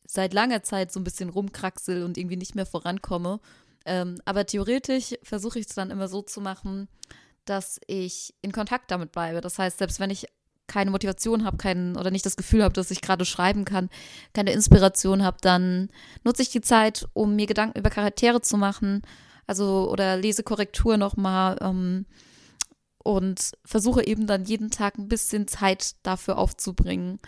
seit 0.06 0.32
langer 0.32 0.62
Zeit 0.62 0.92
so 0.92 1.00
ein 1.00 1.04
bisschen 1.04 1.28
rumkraxel 1.28 2.02
und 2.02 2.16
irgendwie 2.16 2.36
nicht 2.36 2.54
mehr 2.54 2.66
vorankomme. 2.66 3.40
Ähm, 3.84 4.20
aber 4.24 4.46
theoretisch 4.46 5.14
versuche 5.22 5.58
ich 5.58 5.66
es 5.66 5.74
dann 5.74 5.90
immer 5.90 6.08
so 6.08 6.22
zu 6.22 6.40
machen, 6.40 6.88
dass 7.44 7.78
ich 7.86 8.34
in 8.40 8.52
Kontakt 8.52 8.90
damit 8.90 9.12
bleibe. 9.12 9.42
Das 9.42 9.58
heißt, 9.58 9.78
selbst 9.78 10.00
wenn 10.00 10.10
ich 10.10 10.26
keine 10.66 10.90
Motivation 10.90 11.44
habe, 11.44 11.56
keinen 11.56 11.96
oder 11.96 12.10
nicht 12.10 12.26
das 12.26 12.36
Gefühl 12.36 12.62
habe, 12.62 12.72
dass 12.72 12.90
ich 12.90 13.00
gerade 13.00 13.24
schreiben 13.24 13.64
kann, 13.64 13.90
keine 14.32 14.52
Inspiration 14.52 15.22
habe, 15.22 15.36
dann 15.40 15.90
nutze 16.24 16.42
ich 16.42 16.50
die 16.50 16.60
Zeit, 16.60 17.06
um 17.12 17.36
mir 17.36 17.46
Gedanken 17.46 17.78
über 17.78 17.90
Charaktere 17.90 18.40
zu 18.40 18.56
machen, 18.56 19.02
also 19.46 19.90
oder 19.90 20.16
lese 20.16 20.42
Korrektur 20.42 20.96
nochmal 20.96 21.58
ähm, 21.60 22.06
und 22.98 23.52
versuche 23.64 24.06
eben 24.06 24.26
dann 24.26 24.44
jeden 24.44 24.70
Tag 24.70 24.98
ein 24.98 25.08
bisschen 25.08 25.46
Zeit 25.46 25.94
dafür 26.02 26.38
aufzubringen. 26.38 27.18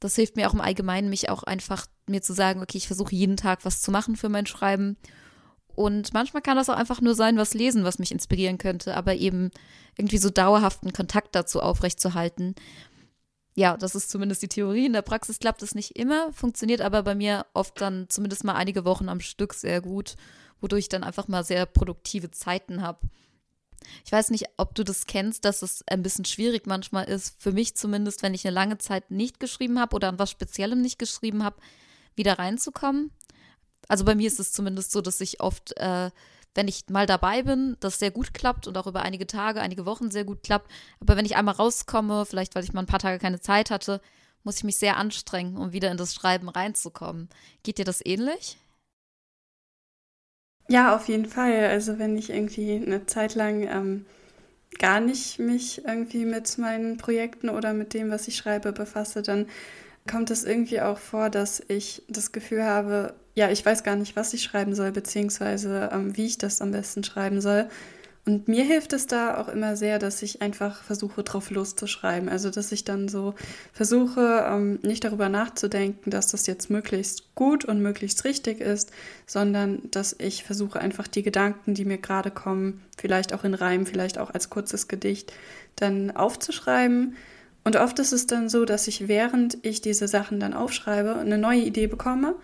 Das 0.00 0.16
hilft 0.16 0.36
mir 0.36 0.48
auch 0.48 0.54
im 0.54 0.60
Allgemeinen, 0.60 1.10
mich 1.10 1.28
auch 1.28 1.42
einfach 1.42 1.86
mir 2.08 2.22
zu 2.22 2.32
sagen, 2.32 2.62
okay, 2.62 2.78
ich 2.78 2.86
versuche 2.86 3.14
jeden 3.14 3.36
Tag 3.36 3.64
was 3.64 3.80
zu 3.80 3.90
machen 3.90 4.16
für 4.16 4.28
mein 4.28 4.46
Schreiben. 4.46 4.96
Und 5.74 6.12
manchmal 6.12 6.42
kann 6.42 6.56
das 6.56 6.68
auch 6.70 6.76
einfach 6.76 7.00
nur 7.00 7.14
sein, 7.14 7.36
was 7.36 7.54
lesen, 7.54 7.84
was 7.84 7.98
mich 7.98 8.12
inspirieren 8.12 8.58
könnte, 8.58 8.96
aber 8.96 9.14
eben 9.14 9.50
irgendwie 9.96 10.18
so 10.18 10.30
dauerhaften 10.30 10.92
Kontakt 10.92 11.34
dazu 11.34 11.60
aufrechtzuerhalten. 11.60 12.54
Ja, 13.56 13.76
das 13.76 13.94
ist 13.94 14.10
zumindest 14.10 14.42
die 14.42 14.48
Theorie. 14.48 14.86
In 14.86 14.92
der 14.92 15.02
Praxis 15.02 15.38
klappt 15.38 15.62
es 15.62 15.74
nicht 15.74 15.96
immer, 15.96 16.32
funktioniert 16.32 16.80
aber 16.80 17.02
bei 17.02 17.14
mir 17.14 17.46
oft 17.54 17.80
dann 17.80 18.06
zumindest 18.08 18.44
mal 18.44 18.54
einige 18.54 18.84
Wochen 18.84 19.08
am 19.08 19.20
Stück 19.20 19.54
sehr 19.54 19.80
gut 19.80 20.16
wodurch 20.64 20.84
ich 20.84 20.88
dann 20.88 21.04
einfach 21.04 21.28
mal 21.28 21.44
sehr 21.44 21.66
produktive 21.66 22.30
Zeiten 22.30 22.82
habe. 22.82 23.06
Ich 24.06 24.10
weiß 24.10 24.30
nicht, 24.30 24.46
ob 24.56 24.74
du 24.74 24.82
das 24.82 25.06
kennst, 25.06 25.44
dass 25.44 25.60
es 25.60 25.86
ein 25.86 26.02
bisschen 26.02 26.24
schwierig 26.24 26.66
manchmal 26.66 27.04
ist, 27.04 27.36
für 27.38 27.52
mich 27.52 27.76
zumindest, 27.76 28.22
wenn 28.22 28.32
ich 28.32 28.46
eine 28.46 28.54
lange 28.54 28.78
Zeit 28.78 29.10
nicht 29.10 29.38
geschrieben 29.40 29.78
habe 29.78 29.94
oder 29.94 30.08
an 30.08 30.18
was 30.18 30.30
Speziellem 30.30 30.80
nicht 30.80 30.98
geschrieben 30.98 31.44
habe, 31.44 31.60
wieder 32.16 32.38
reinzukommen. 32.38 33.10
Also 33.88 34.04
bei 34.04 34.14
mir 34.14 34.26
ist 34.26 34.40
es 34.40 34.52
zumindest 34.52 34.92
so, 34.92 35.00
dass 35.00 35.20
ich 35.20 35.40
oft, 35.40 35.76
äh, 35.78 36.10
wenn 36.54 36.68
ich 36.68 36.84
mal 36.88 37.06
dabei 37.06 37.42
bin, 37.42 37.76
das 37.80 37.98
sehr 37.98 38.10
gut 38.10 38.34
klappt 38.34 38.66
und 38.66 38.78
auch 38.78 38.86
über 38.86 39.02
einige 39.02 39.26
Tage, 39.26 39.60
einige 39.60 39.86
Wochen 39.86 40.10
sehr 40.10 40.24
gut 40.24 40.42
klappt. 40.42 40.70
Aber 41.00 41.16
wenn 41.16 41.26
ich 41.26 41.36
einmal 41.36 41.54
rauskomme, 41.54 42.26
vielleicht 42.26 42.54
weil 42.54 42.64
ich 42.64 42.72
mal 42.72 42.80
ein 42.80 42.86
paar 42.86 43.00
Tage 43.00 43.18
keine 43.18 43.40
Zeit 43.40 43.70
hatte, 43.70 44.00
muss 44.44 44.58
ich 44.58 44.64
mich 44.64 44.76
sehr 44.76 44.96
anstrengen, 44.96 45.56
um 45.56 45.72
wieder 45.72 45.90
in 45.90 45.96
das 45.96 46.14
Schreiben 46.14 46.48
reinzukommen. 46.48 47.28
Geht 47.62 47.78
dir 47.78 47.84
das 47.84 48.04
ähnlich? 48.04 48.58
Ja, 50.68 50.94
auf 50.94 51.08
jeden 51.08 51.26
Fall. 51.26 51.66
Also 51.66 51.98
wenn 51.98 52.16
ich 52.16 52.30
irgendwie 52.30 52.74
eine 52.74 53.06
Zeit 53.06 53.34
lang 53.34 53.66
ähm, 53.68 54.06
gar 54.78 55.00
nicht 55.00 55.38
mich 55.38 55.84
irgendwie 55.84 56.24
mit 56.24 56.56
meinen 56.58 56.96
Projekten 56.96 57.48
oder 57.48 57.74
mit 57.74 57.94
dem, 57.94 58.10
was 58.10 58.28
ich 58.28 58.36
schreibe, 58.36 58.72
befasse, 58.72 59.22
dann 59.22 59.46
kommt 60.08 60.30
es 60.30 60.44
irgendwie 60.44 60.80
auch 60.80 60.98
vor, 60.98 61.30
dass 61.30 61.62
ich 61.68 62.02
das 62.08 62.32
Gefühl 62.32 62.64
habe, 62.64 63.14
ja, 63.34 63.50
ich 63.50 63.64
weiß 63.64 63.82
gar 63.82 63.96
nicht, 63.96 64.16
was 64.16 64.32
ich 64.32 64.42
schreiben 64.42 64.74
soll, 64.74 64.92
beziehungsweise 64.92 65.90
ähm, 65.92 66.16
wie 66.16 66.26
ich 66.26 66.38
das 66.38 66.60
am 66.60 66.70
besten 66.70 67.04
schreiben 67.04 67.40
soll. 67.40 67.68
Und 68.26 68.48
mir 68.48 68.64
hilft 68.64 68.94
es 68.94 69.06
da 69.06 69.36
auch 69.36 69.48
immer 69.48 69.76
sehr, 69.76 69.98
dass 69.98 70.22
ich 70.22 70.40
einfach 70.40 70.82
versuche, 70.82 71.22
drauf 71.22 71.50
loszuschreiben. 71.50 72.30
Also, 72.30 72.48
dass 72.48 72.72
ich 72.72 72.84
dann 72.84 73.06
so 73.06 73.34
versuche, 73.74 74.46
ähm, 74.48 74.78
nicht 74.82 75.04
darüber 75.04 75.28
nachzudenken, 75.28 76.10
dass 76.10 76.28
das 76.28 76.46
jetzt 76.46 76.70
möglichst 76.70 77.34
gut 77.34 77.66
und 77.66 77.82
möglichst 77.82 78.24
richtig 78.24 78.60
ist, 78.60 78.92
sondern 79.26 79.82
dass 79.90 80.16
ich 80.18 80.42
versuche, 80.42 80.80
einfach 80.80 81.06
die 81.06 81.22
Gedanken, 81.22 81.74
die 81.74 81.84
mir 81.84 81.98
gerade 81.98 82.30
kommen, 82.30 82.82
vielleicht 82.96 83.34
auch 83.34 83.44
in 83.44 83.52
Reim, 83.52 83.84
vielleicht 83.84 84.16
auch 84.16 84.30
als 84.30 84.48
kurzes 84.48 84.88
Gedicht, 84.88 85.34
dann 85.76 86.10
aufzuschreiben. 86.10 87.16
Und 87.62 87.76
oft 87.76 87.98
ist 87.98 88.12
es 88.12 88.26
dann 88.26 88.48
so, 88.48 88.64
dass 88.64 88.88
ich, 88.88 89.06
während 89.08 89.58
ich 89.62 89.82
diese 89.82 90.08
Sachen 90.08 90.40
dann 90.40 90.54
aufschreibe, 90.54 91.16
eine 91.16 91.38
neue 91.38 91.60
Idee 91.60 91.88
bekomme 91.88 92.36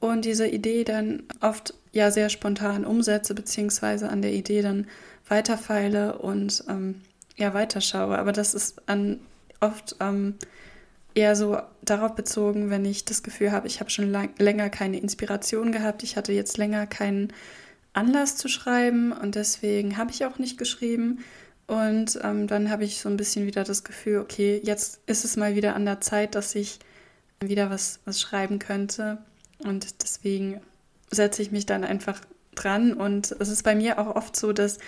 und 0.00 0.24
diese 0.24 0.46
Idee 0.46 0.84
dann 0.84 1.22
oft 1.40 1.74
ja 1.92 2.10
sehr 2.10 2.30
spontan 2.30 2.84
umsetze, 2.84 3.34
beziehungsweise 3.34 4.08
an 4.08 4.22
der 4.22 4.32
Idee 4.32 4.62
dann 4.62 4.86
weiterfeile 5.28 6.18
und 6.18 6.64
ähm, 6.68 7.02
ja, 7.36 7.54
weiterschaue. 7.54 8.18
Aber 8.18 8.32
das 8.32 8.54
ist 8.54 8.88
an, 8.88 9.20
oft 9.60 9.96
ähm, 10.00 10.34
eher 11.14 11.36
so 11.36 11.58
darauf 11.82 12.14
bezogen, 12.14 12.70
wenn 12.70 12.84
ich 12.84 13.04
das 13.04 13.22
Gefühl 13.22 13.52
habe, 13.52 13.66
ich 13.66 13.80
habe 13.80 13.90
schon 13.90 14.10
lang, 14.10 14.30
länger 14.38 14.70
keine 14.70 14.98
Inspiration 14.98 15.72
gehabt, 15.72 16.02
ich 16.02 16.16
hatte 16.16 16.32
jetzt 16.32 16.56
länger 16.56 16.86
keinen 16.86 17.32
Anlass 17.92 18.36
zu 18.36 18.48
schreiben 18.48 19.12
und 19.12 19.34
deswegen 19.34 19.96
habe 19.96 20.12
ich 20.12 20.24
auch 20.24 20.38
nicht 20.38 20.58
geschrieben. 20.58 21.18
Und 21.66 22.18
ähm, 22.24 22.46
dann 22.48 22.70
habe 22.70 22.84
ich 22.84 23.00
so 23.00 23.08
ein 23.08 23.16
bisschen 23.16 23.46
wieder 23.46 23.62
das 23.62 23.84
Gefühl, 23.84 24.18
okay, 24.18 24.60
jetzt 24.64 25.00
ist 25.06 25.24
es 25.24 25.36
mal 25.36 25.54
wieder 25.54 25.76
an 25.76 25.84
der 25.84 26.00
Zeit, 26.00 26.34
dass 26.34 26.54
ich 26.54 26.80
wieder 27.40 27.70
was, 27.70 28.00
was 28.04 28.20
schreiben 28.20 28.58
könnte. 28.58 29.18
Und 29.64 30.02
deswegen 30.02 30.60
setze 31.10 31.42
ich 31.42 31.50
mich 31.50 31.66
dann 31.66 31.84
einfach 31.84 32.20
dran. 32.54 32.92
Und 32.92 33.34
es 33.38 33.48
ist 33.48 33.62
bei 33.62 33.74
mir 33.74 33.98
auch 33.98 34.16
oft 34.16 34.36
so, 34.36 34.52
dass 34.52 34.78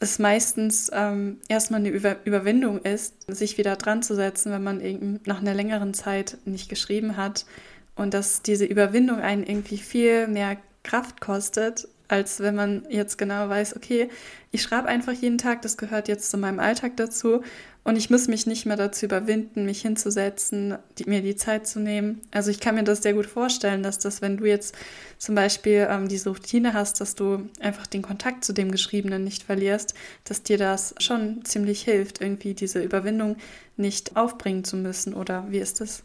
es 0.00 0.18
meistens 0.18 0.90
ähm, 0.92 1.38
erstmal 1.48 1.80
eine 1.80 1.90
Über 1.90 2.16
Überwindung 2.24 2.80
ist, 2.80 3.14
sich 3.28 3.56
wieder 3.56 3.76
dran 3.76 4.02
zu 4.02 4.14
setzen, 4.14 4.50
wenn 4.50 4.62
man 4.62 4.80
eben 4.80 5.20
nach 5.26 5.40
einer 5.40 5.54
längeren 5.54 5.94
Zeit 5.94 6.38
nicht 6.44 6.68
geschrieben 6.68 7.16
hat. 7.16 7.46
Und 7.94 8.14
dass 8.14 8.42
diese 8.42 8.64
Überwindung 8.64 9.20
einen 9.20 9.44
irgendwie 9.44 9.78
viel 9.78 10.26
mehr 10.26 10.56
Kraft 10.82 11.20
kostet, 11.20 11.86
als 12.12 12.40
wenn 12.40 12.54
man 12.54 12.84
jetzt 12.90 13.16
genau 13.16 13.48
weiß, 13.48 13.74
okay, 13.74 14.10
ich 14.50 14.60
schreibe 14.60 14.86
einfach 14.86 15.14
jeden 15.14 15.38
Tag, 15.38 15.62
das 15.62 15.78
gehört 15.78 16.08
jetzt 16.08 16.30
zu 16.30 16.36
meinem 16.36 16.60
Alltag 16.60 16.92
dazu 16.96 17.40
und 17.84 17.96
ich 17.96 18.10
muss 18.10 18.28
mich 18.28 18.46
nicht 18.46 18.66
mehr 18.66 18.76
dazu 18.76 19.06
überwinden, 19.06 19.64
mich 19.64 19.80
hinzusetzen, 19.80 20.76
die, 20.98 21.08
mir 21.08 21.22
die 21.22 21.36
Zeit 21.36 21.66
zu 21.66 21.80
nehmen. 21.80 22.20
Also 22.30 22.50
ich 22.50 22.60
kann 22.60 22.74
mir 22.74 22.84
das 22.84 23.02
sehr 23.02 23.14
gut 23.14 23.24
vorstellen, 23.24 23.82
dass 23.82 23.98
das, 23.98 24.20
wenn 24.20 24.36
du 24.36 24.44
jetzt 24.44 24.74
zum 25.16 25.34
Beispiel 25.34 25.88
ähm, 25.88 26.06
diese 26.06 26.28
Routine 26.28 26.74
hast, 26.74 27.00
dass 27.00 27.14
du 27.14 27.48
einfach 27.60 27.86
den 27.86 28.02
Kontakt 28.02 28.44
zu 28.44 28.52
dem 28.52 28.70
Geschriebenen 28.70 29.24
nicht 29.24 29.44
verlierst, 29.44 29.94
dass 30.24 30.42
dir 30.42 30.58
das 30.58 30.94
schon 30.98 31.46
ziemlich 31.46 31.80
hilft, 31.80 32.20
irgendwie 32.20 32.52
diese 32.52 32.82
Überwindung 32.82 33.36
nicht 33.78 34.16
aufbringen 34.18 34.64
zu 34.64 34.76
müssen. 34.76 35.14
Oder 35.14 35.46
wie 35.48 35.60
ist 35.60 35.80
das? 35.80 36.04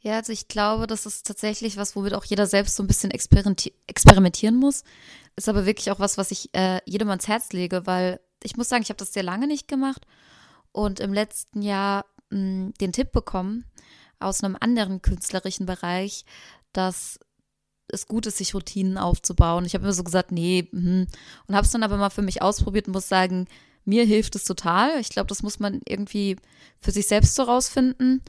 Ja, 0.00 0.16
also 0.16 0.32
ich 0.32 0.48
glaube, 0.48 0.86
das 0.86 1.06
ist 1.06 1.26
tatsächlich 1.26 1.76
was, 1.76 1.96
womit 1.96 2.14
auch 2.14 2.24
jeder 2.24 2.46
selbst 2.46 2.76
so 2.76 2.82
ein 2.82 2.86
bisschen 2.86 3.10
experimentieren 3.10 4.56
muss. 4.56 4.84
Ist 5.36 5.48
aber 5.48 5.66
wirklich 5.66 5.90
auch 5.90 5.98
was, 5.98 6.18
was 6.18 6.30
ich 6.30 6.54
äh, 6.54 6.80
jedem 6.84 7.10
ans 7.10 7.28
Herz 7.28 7.52
lege, 7.52 7.86
weil 7.86 8.20
ich 8.42 8.56
muss 8.56 8.68
sagen, 8.68 8.82
ich 8.82 8.90
habe 8.90 8.98
das 8.98 9.12
sehr 9.12 9.22
lange 9.22 9.46
nicht 9.46 9.66
gemacht 9.66 10.06
und 10.72 11.00
im 11.00 11.12
letzten 11.12 11.62
Jahr 11.62 12.04
mh, 12.30 12.38
hm, 12.38 12.74
den 12.80 12.92
Tipp 12.92 13.12
bekommen 13.12 13.64
aus 14.20 14.42
einem 14.42 14.56
anderen 14.58 15.02
künstlerischen 15.02 15.66
Bereich, 15.66 16.24
dass 16.72 17.18
es 17.88 18.06
gut 18.06 18.26
ist, 18.26 18.36
sich 18.36 18.54
Routinen 18.54 18.98
aufzubauen. 18.98 19.64
Ich 19.64 19.74
habe 19.74 19.84
immer 19.84 19.92
so 19.92 20.04
gesagt, 20.04 20.30
nee, 20.30 20.68
mh. 20.70 21.06
und 21.46 21.54
habe 21.54 21.64
es 21.64 21.72
dann 21.72 21.82
aber 21.82 21.96
mal 21.96 22.10
für 22.10 22.22
mich 22.22 22.42
ausprobiert 22.42 22.86
und 22.86 22.92
muss 22.92 23.08
sagen, 23.08 23.48
mir 23.84 24.04
hilft 24.04 24.36
es 24.36 24.44
total. 24.44 25.00
Ich 25.00 25.08
glaube, 25.08 25.28
das 25.28 25.42
muss 25.42 25.58
man 25.60 25.80
irgendwie 25.86 26.36
für 26.78 26.90
sich 26.90 27.06
selbst 27.06 27.34
so 27.34 27.44
rausfinden. 27.44 28.22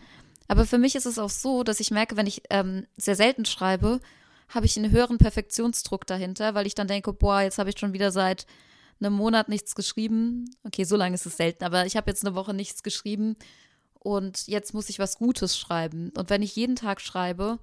Aber 0.50 0.66
für 0.66 0.80
mich 0.80 0.96
ist 0.96 1.06
es 1.06 1.20
auch 1.20 1.30
so, 1.30 1.64
dass 1.64 1.80
ich 1.80 1.92
merke, 1.92 2.18
wenn 2.18 2.26
ich 2.26 2.42
ähm, 2.50 2.88
sehr 2.98 3.16
selten 3.16 3.46
schreibe, 3.46 4.02
habe 4.50 4.66
ich 4.66 4.76
einen 4.76 4.92
höheren 4.92 5.20
Perfektionsdruck 5.20 6.08
dahinter, 6.08 6.56
weil 6.56 6.66
ich 6.66 6.74
dann 6.74 6.88
denke, 6.88 7.14
boah, 7.14 7.42
jetzt 7.42 7.60
habe 7.60 7.70
ich 7.70 7.78
schon 7.78 7.94
wieder 7.94 8.12
seit 8.12 8.48
einem 9.00 9.14
Monat 9.14 9.48
nichts 9.48 9.76
geschrieben. 9.76 10.50
Okay, 10.64 10.86
so 10.86 10.96
lange 10.96 11.14
ist 11.14 11.28
es 11.28 11.38
selten, 11.38 11.64
aber 11.64 11.86
ich 11.86 11.96
habe 11.96 12.10
jetzt 12.10 12.26
eine 12.26 12.34
Woche 12.34 12.56
nichts 12.56 12.82
geschrieben 12.82 13.36
und 14.00 14.48
jetzt 14.48 14.74
muss 14.74 14.90
ich 14.90 14.98
was 14.98 15.20
Gutes 15.20 15.56
schreiben. 15.56 16.12
Und 16.18 16.32
wenn 16.32 16.42
ich 16.42 16.56
jeden 16.56 16.76
Tag 16.76 17.00
schreibe, 17.00 17.60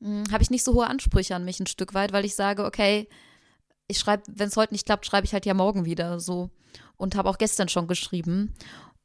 hm, 0.00 0.22
habe 0.30 0.42
ich 0.42 0.50
nicht 0.50 0.62
so 0.62 0.74
hohe 0.74 0.86
Ansprüche 0.86 1.34
an 1.34 1.44
mich 1.44 1.58
ein 1.58 1.66
Stück 1.66 1.94
weit, 1.94 2.12
weil 2.12 2.24
ich 2.24 2.36
sage, 2.36 2.64
okay, 2.64 3.08
ich 3.88 3.98
schreibe, 3.98 4.22
wenn 4.28 4.48
es 4.48 4.56
heute 4.56 4.72
nicht 4.72 4.86
klappt, 4.86 5.04
schreibe 5.04 5.26
ich 5.26 5.32
halt 5.32 5.46
ja 5.46 5.54
morgen 5.54 5.84
wieder 5.84 6.20
so 6.20 6.50
und 6.96 7.16
habe 7.16 7.28
auch 7.28 7.38
gestern 7.38 7.68
schon 7.68 7.88
geschrieben. 7.88 8.54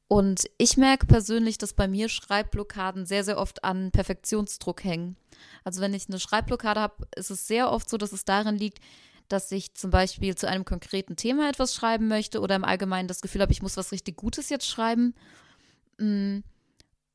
Und 0.10 0.50
ich 0.58 0.76
merke 0.76 1.06
persönlich, 1.06 1.60
dass 1.60 1.74
bei 1.74 1.88
mir 1.88 2.10
Schreibblockaden 2.10 3.06
sehr, 3.06 3.24
sehr 3.24 3.38
oft 3.38 3.64
an 3.64 3.92
Perfektionsdruck 3.92 4.84
hängen. 4.84 5.16
Also 5.64 5.82
wenn 5.82 5.94
ich 5.94 6.10
eine 6.10 6.20
Schreibblockade 6.20 6.80
habe, 6.80 7.08
ist 7.16 7.30
es 7.30 7.48
sehr 7.48 7.72
oft 7.72 7.88
so, 7.88 7.96
dass 7.96 8.12
es 8.12 8.26
darin 8.26 8.56
liegt, 8.56 8.80
dass 9.28 9.52
ich 9.52 9.76
zum 9.76 9.92
Beispiel 9.92 10.34
zu 10.34 10.50
einem 10.50 10.66
konkreten 10.66 11.16
Thema 11.16 11.48
etwas 11.48 11.76
schreiben 11.76 12.08
möchte 12.08 12.42
oder 12.42 12.56
im 12.56 12.66
Allgemeinen 12.66 13.08
das 13.08 13.22
Gefühl 13.22 13.42
habe, 13.42 13.52
ich 13.52 13.62
muss 13.62 13.78
was 13.78 13.92
richtig 13.92 14.18
Gutes 14.18 14.50
jetzt 14.50 14.68
schreiben. 14.68 15.14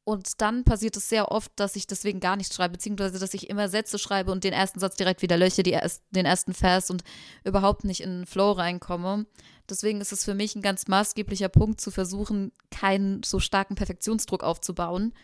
Und 0.04 0.42
dann 0.42 0.64
passiert 0.64 0.96
es 0.98 1.08
sehr 1.08 1.32
oft, 1.32 1.50
dass 1.56 1.76
ich 1.76 1.86
deswegen 1.86 2.20
gar 2.20 2.36
nichts 2.36 2.54
schreibe, 2.54 2.72
beziehungsweise 2.72 3.18
dass 3.18 3.32
ich 3.32 3.48
immer 3.48 3.70
Sätze 3.70 3.98
schreibe 3.98 4.32
und 4.32 4.44
den 4.44 4.52
ersten 4.52 4.78
Satz 4.78 4.96
direkt 4.96 5.22
wieder 5.22 5.38
lösche, 5.38 5.62
erst, 5.62 6.02
den 6.10 6.26
ersten 6.26 6.52
Vers 6.52 6.90
und 6.90 7.02
überhaupt 7.42 7.84
nicht 7.84 8.02
in 8.02 8.18
den 8.18 8.26
Flow 8.26 8.52
reinkomme. 8.52 9.24
Deswegen 9.68 10.02
ist 10.02 10.12
es 10.12 10.24
für 10.24 10.34
mich 10.34 10.54
ein 10.54 10.62
ganz 10.62 10.88
maßgeblicher 10.88 11.48
Punkt, 11.48 11.80
zu 11.80 11.90
versuchen, 11.90 12.52
keinen 12.70 13.22
so 13.22 13.40
starken 13.40 13.76
Perfektionsdruck 13.76 14.44
aufzubauen, 14.44 15.14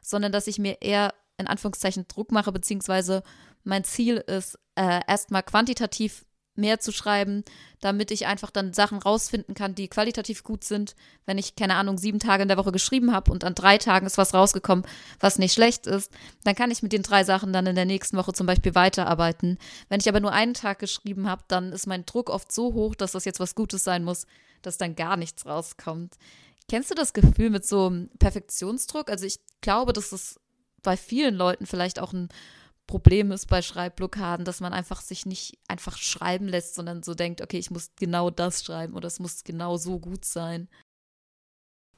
sondern 0.00 0.32
dass 0.32 0.46
ich 0.46 0.58
mir 0.58 0.80
eher 0.80 1.12
in 1.36 1.46
Anführungszeichen 1.46 2.06
Druck 2.08 2.32
mache, 2.32 2.50
beziehungsweise 2.50 3.22
mein 3.62 3.84
Ziel 3.84 4.16
ist, 4.16 4.58
äh, 4.74 5.00
erstmal 5.06 5.42
quantitativ 5.42 6.24
mehr 6.60 6.80
zu 6.80 6.92
schreiben, 6.92 7.44
damit 7.80 8.10
ich 8.10 8.26
einfach 8.26 8.50
dann 8.50 8.72
Sachen 8.72 8.98
rausfinden 8.98 9.54
kann, 9.54 9.74
die 9.74 9.88
qualitativ 9.88 10.44
gut 10.44 10.64
sind. 10.64 10.94
Wenn 11.26 11.38
ich, 11.38 11.56
keine 11.56 11.74
Ahnung, 11.74 11.98
sieben 11.98 12.18
Tage 12.18 12.42
in 12.42 12.48
der 12.48 12.56
Woche 12.58 12.72
geschrieben 12.72 13.12
habe 13.12 13.32
und 13.32 13.42
an 13.44 13.54
drei 13.54 13.78
Tagen 13.78 14.06
ist 14.06 14.18
was 14.18 14.34
rausgekommen, 14.34 14.84
was 15.18 15.38
nicht 15.38 15.54
schlecht 15.54 15.86
ist, 15.86 16.12
dann 16.44 16.54
kann 16.54 16.70
ich 16.70 16.82
mit 16.82 16.92
den 16.92 17.02
drei 17.02 17.24
Sachen 17.24 17.52
dann 17.52 17.66
in 17.66 17.74
der 17.74 17.86
nächsten 17.86 18.16
Woche 18.16 18.32
zum 18.32 18.46
Beispiel 18.46 18.74
weiterarbeiten. 18.74 19.58
Wenn 19.88 20.00
ich 20.00 20.08
aber 20.08 20.20
nur 20.20 20.32
einen 20.32 20.54
Tag 20.54 20.78
geschrieben 20.78 21.28
habe, 21.28 21.42
dann 21.48 21.72
ist 21.72 21.86
mein 21.86 22.06
Druck 22.06 22.30
oft 22.30 22.52
so 22.52 22.74
hoch, 22.74 22.94
dass 22.94 23.12
das 23.12 23.24
jetzt 23.24 23.40
was 23.40 23.54
Gutes 23.54 23.82
sein 23.82 24.04
muss, 24.04 24.26
dass 24.62 24.78
dann 24.78 24.94
gar 24.94 25.16
nichts 25.16 25.46
rauskommt. 25.46 26.16
Kennst 26.68 26.90
du 26.90 26.94
das 26.94 27.12
Gefühl 27.12 27.50
mit 27.50 27.66
so 27.66 27.86
einem 27.86 28.10
Perfektionsdruck? 28.18 29.10
Also 29.10 29.26
ich 29.26 29.40
glaube, 29.60 29.92
dass 29.92 30.12
es 30.12 30.38
bei 30.82 30.96
vielen 30.96 31.34
Leuten 31.34 31.66
vielleicht 31.66 31.98
auch 31.98 32.12
ein 32.12 32.28
Problem 32.90 33.30
ist 33.30 33.46
bei 33.46 33.62
Schreibblockaden, 33.62 34.44
dass 34.44 34.60
man 34.60 34.72
einfach 34.72 35.00
sich 35.00 35.24
nicht 35.24 35.60
einfach 35.68 35.96
schreiben 35.96 36.48
lässt, 36.48 36.74
sondern 36.74 37.04
so 37.04 37.14
denkt, 37.14 37.40
okay, 37.40 37.56
ich 37.56 37.70
muss 37.70 37.92
genau 37.96 38.30
das 38.30 38.64
schreiben 38.64 38.94
oder 38.94 39.06
es 39.06 39.20
muss 39.20 39.44
genau 39.44 39.76
so 39.76 40.00
gut 40.00 40.24
sein. 40.24 40.68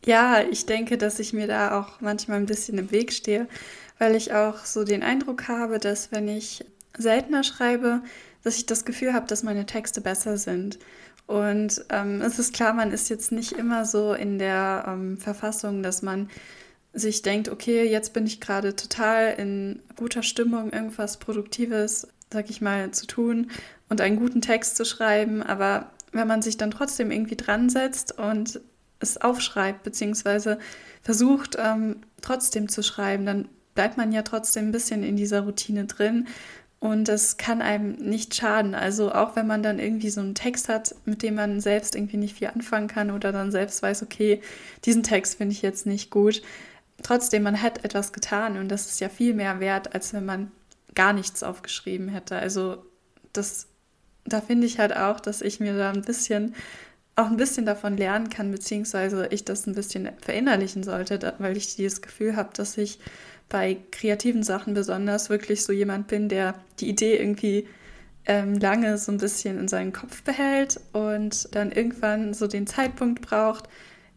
Ja, 0.04 0.42
ich 0.42 0.66
denke, 0.66 0.98
dass 0.98 1.18
ich 1.18 1.32
mir 1.32 1.46
da 1.46 1.80
auch 1.80 2.02
manchmal 2.02 2.36
ein 2.36 2.46
bisschen 2.46 2.76
im 2.76 2.90
Weg 2.90 3.14
stehe, 3.14 3.48
weil 3.98 4.14
ich 4.14 4.34
auch 4.34 4.66
so 4.66 4.84
den 4.84 5.02
Eindruck 5.02 5.48
habe, 5.48 5.78
dass 5.78 6.12
wenn 6.12 6.28
ich 6.28 6.62
seltener 6.98 7.42
schreibe, 7.42 8.02
dass 8.44 8.58
ich 8.58 8.66
das 8.66 8.84
Gefühl 8.84 9.14
habe, 9.14 9.26
dass 9.26 9.42
meine 9.42 9.64
Texte 9.64 10.02
besser 10.02 10.36
sind. 10.36 10.78
Und 11.26 11.86
ähm, 11.88 12.20
es 12.20 12.38
ist 12.38 12.52
klar, 12.52 12.74
man 12.74 12.92
ist 12.92 13.08
jetzt 13.08 13.32
nicht 13.32 13.52
immer 13.52 13.86
so 13.86 14.12
in 14.12 14.38
der 14.38 14.84
ähm, 14.86 15.16
Verfassung, 15.16 15.82
dass 15.82 16.02
man 16.02 16.28
sich 16.92 17.22
denkt, 17.22 17.48
okay, 17.48 17.88
jetzt 17.88 18.12
bin 18.12 18.26
ich 18.26 18.40
gerade 18.40 18.76
total 18.76 19.34
in 19.38 19.80
guter 19.96 20.22
Stimmung, 20.22 20.72
irgendwas 20.72 21.18
Produktives, 21.18 22.08
sag 22.30 22.50
ich 22.50 22.60
mal, 22.60 22.90
zu 22.90 23.06
tun 23.06 23.50
und 23.88 24.00
einen 24.00 24.16
guten 24.16 24.40
Text 24.40 24.76
zu 24.76 24.84
schreiben. 24.84 25.42
Aber 25.42 25.90
wenn 26.12 26.28
man 26.28 26.42
sich 26.42 26.56
dann 26.56 26.70
trotzdem 26.70 27.10
irgendwie 27.10 27.36
dran 27.36 27.70
setzt 27.70 28.18
und 28.18 28.60
es 29.00 29.20
aufschreibt, 29.20 29.82
beziehungsweise 29.82 30.58
versucht 31.02 31.56
ähm, 31.58 31.96
trotzdem 32.20 32.68
zu 32.68 32.82
schreiben, 32.82 33.26
dann 33.26 33.48
bleibt 33.74 33.96
man 33.96 34.12
ja 34.12 34.22
trotzdem 34.22 34.68
ein 34.68 34.72
bisschen 34.72 35.02
in 35.02 35.16
dieser 35.16 35.40
Routine 35.40 35.86
drin. 35.86 36.28
Und 36.78 37.06
das 37.06 37.36
kann 37.36 37.62
einem 37.62 37.92
nicht 37.92 38.34
schaden. 38.34 38.74
Also 38.74 39.12
auch 39.12 39.36
wenn 39.36 39.46
man 39.46 39.62
dann 39.62 39.78
irgendwie 39.78 40.10
so 40.10 40.20
einen 40.20 40.34
Text 40.34 40.68
hat, 40.68 40.96
mit 41.04 41.22
dem 41.22 41.36
man 41.36 41.60
selbst 41.60 41.94
irgendwie 41.94 42.16
nicht 42.16 42.36
viel 42.36 42.48
anfangen 42.48 42.88
kann 42.88 43.12
oder 43.12 43.30
dann 43.30 43.52
selbst 43.52 43.82
weiß, 43.82 44.02
okay, 44.02 44.40
diesen 44.84 45.04
Text 45.04 45.36
finde 45.36 45.52
ich 45.52 45.62
jetzt 45.62 45.86
nicht 45.86 46.10
gut, 46.10 46.42
trotzdem, 47.02 47.42
man 47.42 47.60
hat 47.60 47.84
etwas 47.84 48.12
getan 48.12 48.58
und 48.58 48.68
das 48.68 48.86
ist 48.86 49.00
ja 49.00 49.08
viel 49.08 49.34
mehr 49.34 49.60
wert, 49.60 49.94
als 49.94 50.12
wenn 50.12 50.24
man 50.24 50.50
gar 50.94 51.12
nichts 51.12 51.42
aufgeschrieben 51.42 52.08
hätte. 52.08 52.36
Also 52.36 52.84
das, 53.32 53.68
da 54.24 54.40
finde 54.40 54.66
ich 54.66 54.78
halt 54.78 54.96
auch, 54.96 55.20
dass 55.20 55.40
ich 55.40 55.60
mir 55.60 55.76
da 55.76 55.90
ein 55.90 56.02
bisschen, 56.02 56.54
auch 57.16 57.26
ein 57.26 57.36
bisschen 57.36 57.66
davon 57.66 57.96
lernen 57.96 58.30
kann, 58.30 58.50
beziehungsweise 58.50 59.26
ich 59.28 59.44
das 59.44 59.66
ein 59.66 59.74
bisschen 59.74 60.10
verinnerlichen 60.20 60.82
sollte, 60.82 61.34
weil 61.38 61.56
ich 61.56 61.76
dieses 61.76 62.02
Gefühl 62.02 62.36
habe, 62.36 62.50
dass 62.54 62.76
ich 62.78 62.98
bei 63.48 63.76
kreativen 63.90 64.42
Sachen 64.42 64.74
besonders 64.74 65.28
wirklich 65.28 65.62
so 65.62 65.72
jemand 65.72 66.06
bin, 66.08 66.28
der 66.28 66.54
die 66.80 66.88
Idee 66.88 67.16
irgendwie 67.16 67.68
ähm, 68.24 68.58
lange 68.58 68.98
so 68.98 69.12
ein 69.12 69.18
bisschen 69.18 69.58
in 69.58 69.68
seinen 69.68 69.92
Kopf 69.92 70.22
behält 70.22 70.80
und 70.92 71.54
dann 71.54 71.72
irgendwann 71.72 72.34
so 72.34 72.46
den 72.46 72.66
Zeitpunkt 72.66 73.20
braucht, 73.20 73.68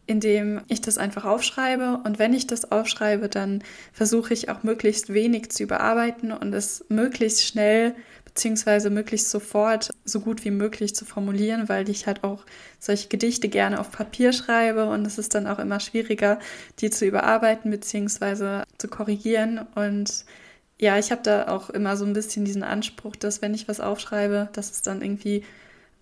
indem 0.06 0.60
ich 0.68 0.80
das 0.80 0.98
einfach 0.98 1.24
aufschreibe. 1.24 2.00
Und 2.04 2.18
wenn 2.18 2.32
ich 2.32 2.46
das 2.46 2.70
aufschreibe, 2.70 3.28
dann 3.28 3.62
versuche 3.92 4.32
ich 4.32 4.48
auch 4.48 4.62
möglichst 4.62 5.12
wenig 5.12 5.50
zu 5.50 5.64
überarbeiten 5.64 6.32
und 6.32 6.52
es 6.52 6.84
möglichst 6.88 7.44
schnell 7.44 7.94
beziehungsweise 8.24 8.90
möglichst 8.90 9.30
sofort 9.30 9.90
so 10.04 10.20
gut 10.20 10.44
wie 10.44 10.50
möglich 10.50 10.94
zu 10.94 11.06
formulieren, 11.06 11.70
weil 11.70 11.88
ich 11.88 12.06
halt 12.06 12.22
auch 12.22 12.44
solche 12.78 13.08
Gedichte 13.08 13.48
gerne 13.48 13.80
auf 13.80 13.90
Papier 13.90 14.34
schreibe 14.34 14.90
und 14.90 15.06
es 15.06 15.16
ist 15.16 15.34
dann 15.34 15.46
auch 15.46 15.58
immer 15.58 15.80
schwieriger, 15.80 16.38
die 16.80 16.90
zu 16.90 17.06
überarbeiten 17.06 17.70
beziehungsweise 17.70 18.64
zu 18.76 18.88
korrigieren. 18.88 19.66
Und 19.74 20.26
ja, 20.78 20.98
ich 20.98 21.10
habe 21.12 21.22
da 21.22 21.48
auch 21.48 21.70
immer 21.70 21.96
so 21.96 22.04
ein 22.04 22.12
bisschen 22.12 22.44
diesen 22.44 22.62
Anspruch, 22.62 23.16
dass 23.16 23.40
wenn 23.40 23.54
ich 23.54 23.68
was 23.68 23.80
aufschreibe, 23.80 24.50
dass 24.52 24.70
es 24.70 24.82
dann 24.82 25.00
irgendwie 25.00 25.42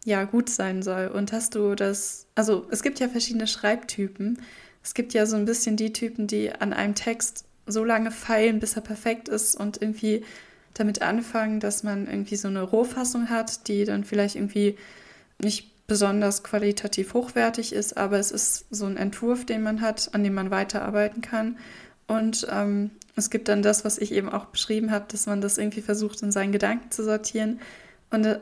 ja 0.05 0.25
gut 0.25 0.49
sein 0.49 0.83
soll. 0.83 1.09
Und 1.09 1.33
hast 1.33 1.55
du 1.55 1.75
das, 1.75 2.27
also 2.35 2.67
es 2.71 2.83
gibt 2.83 3.01
ja 3.01 3.09
verschiedene 3.09 3.47
Schreibtypen. 3.47 4.41
Es 4.83 4.95
gibt 4.95 5.15
ja 5.15 5.27
so 5.27 5.37
ein 5.37 5.47
bisschen 5.47 5.77
die 5.77 5.93
Typen, 5.93 6.27
die 6.27 6.53
an 6.53 6.73
einem 6.73 6.95
Text 6.95 7.47
so 7.67 7.85
lange 7.85 8.11
feilen, 8.11 8.61
bis 8.61 8.77
er 8.77 8.83
perfekt 8.83 9.29
ist 9.29 9.55
und 9.55 9.81
irgendwie 9.81 10.25
damit 10.75 11.03
anfangen, 11.03 11.61
dass 11.61 11.83
man 11.83 12.07
irgendwie 12.07 12.37
so 12.37 12.49
eine 12.49 12.63
Rohfassung 12.63 13.31
hat, 13.31 13.69
die 13.69 13.85
dann 13.85 14.05
vielleicht 14.05 14.37
irgendwie 14.37 14.77
nicht 15.41 15.87
besonders 15.87 16.43
qualitativ 16.43 17.15
hochwertig 17.15 17.73
ist, 17.73 17.97
aber 17.97 18.19
es 18.19 18.31
ist 18.31 18.67
so 18.71 18.87
ein 18.87 18.97
Entwurf, 18.97 19.45
den 19.45 19.63
man 19.63 19.81
hat, 19.81 20.11
an 20.15 20.25
dem 20.25 20.35
man 20.35 20.51
weiterarbeiten 20.51 21.23
kann. 21.23 21.59
Und 22.07 22.47
ähm, 22.51 22.91
es 23.17 23.31
gibt 23.31 23.49
dann 23.49 23.63
das, 23.63 23.85
was 23.85 23.99
ich 23.99 24.13
eben 24.13 24.29
auch 24.29 24.47
beschrieben 24.47 24.91
habe, 24.91 25.07
dass 25.09 25.27
man 25.27 25.41
das 25.41 25.59
irgendwie 25.59 25.83
versucht, 25.83 26.23
in 26.23 26.33
seinen 26.33 26.53
Gedanken 26.53 26.91
zu 26.91 27.05
sortieren. 27.05 27.61
Und 28.11 28.25
äh, 28.25 28.41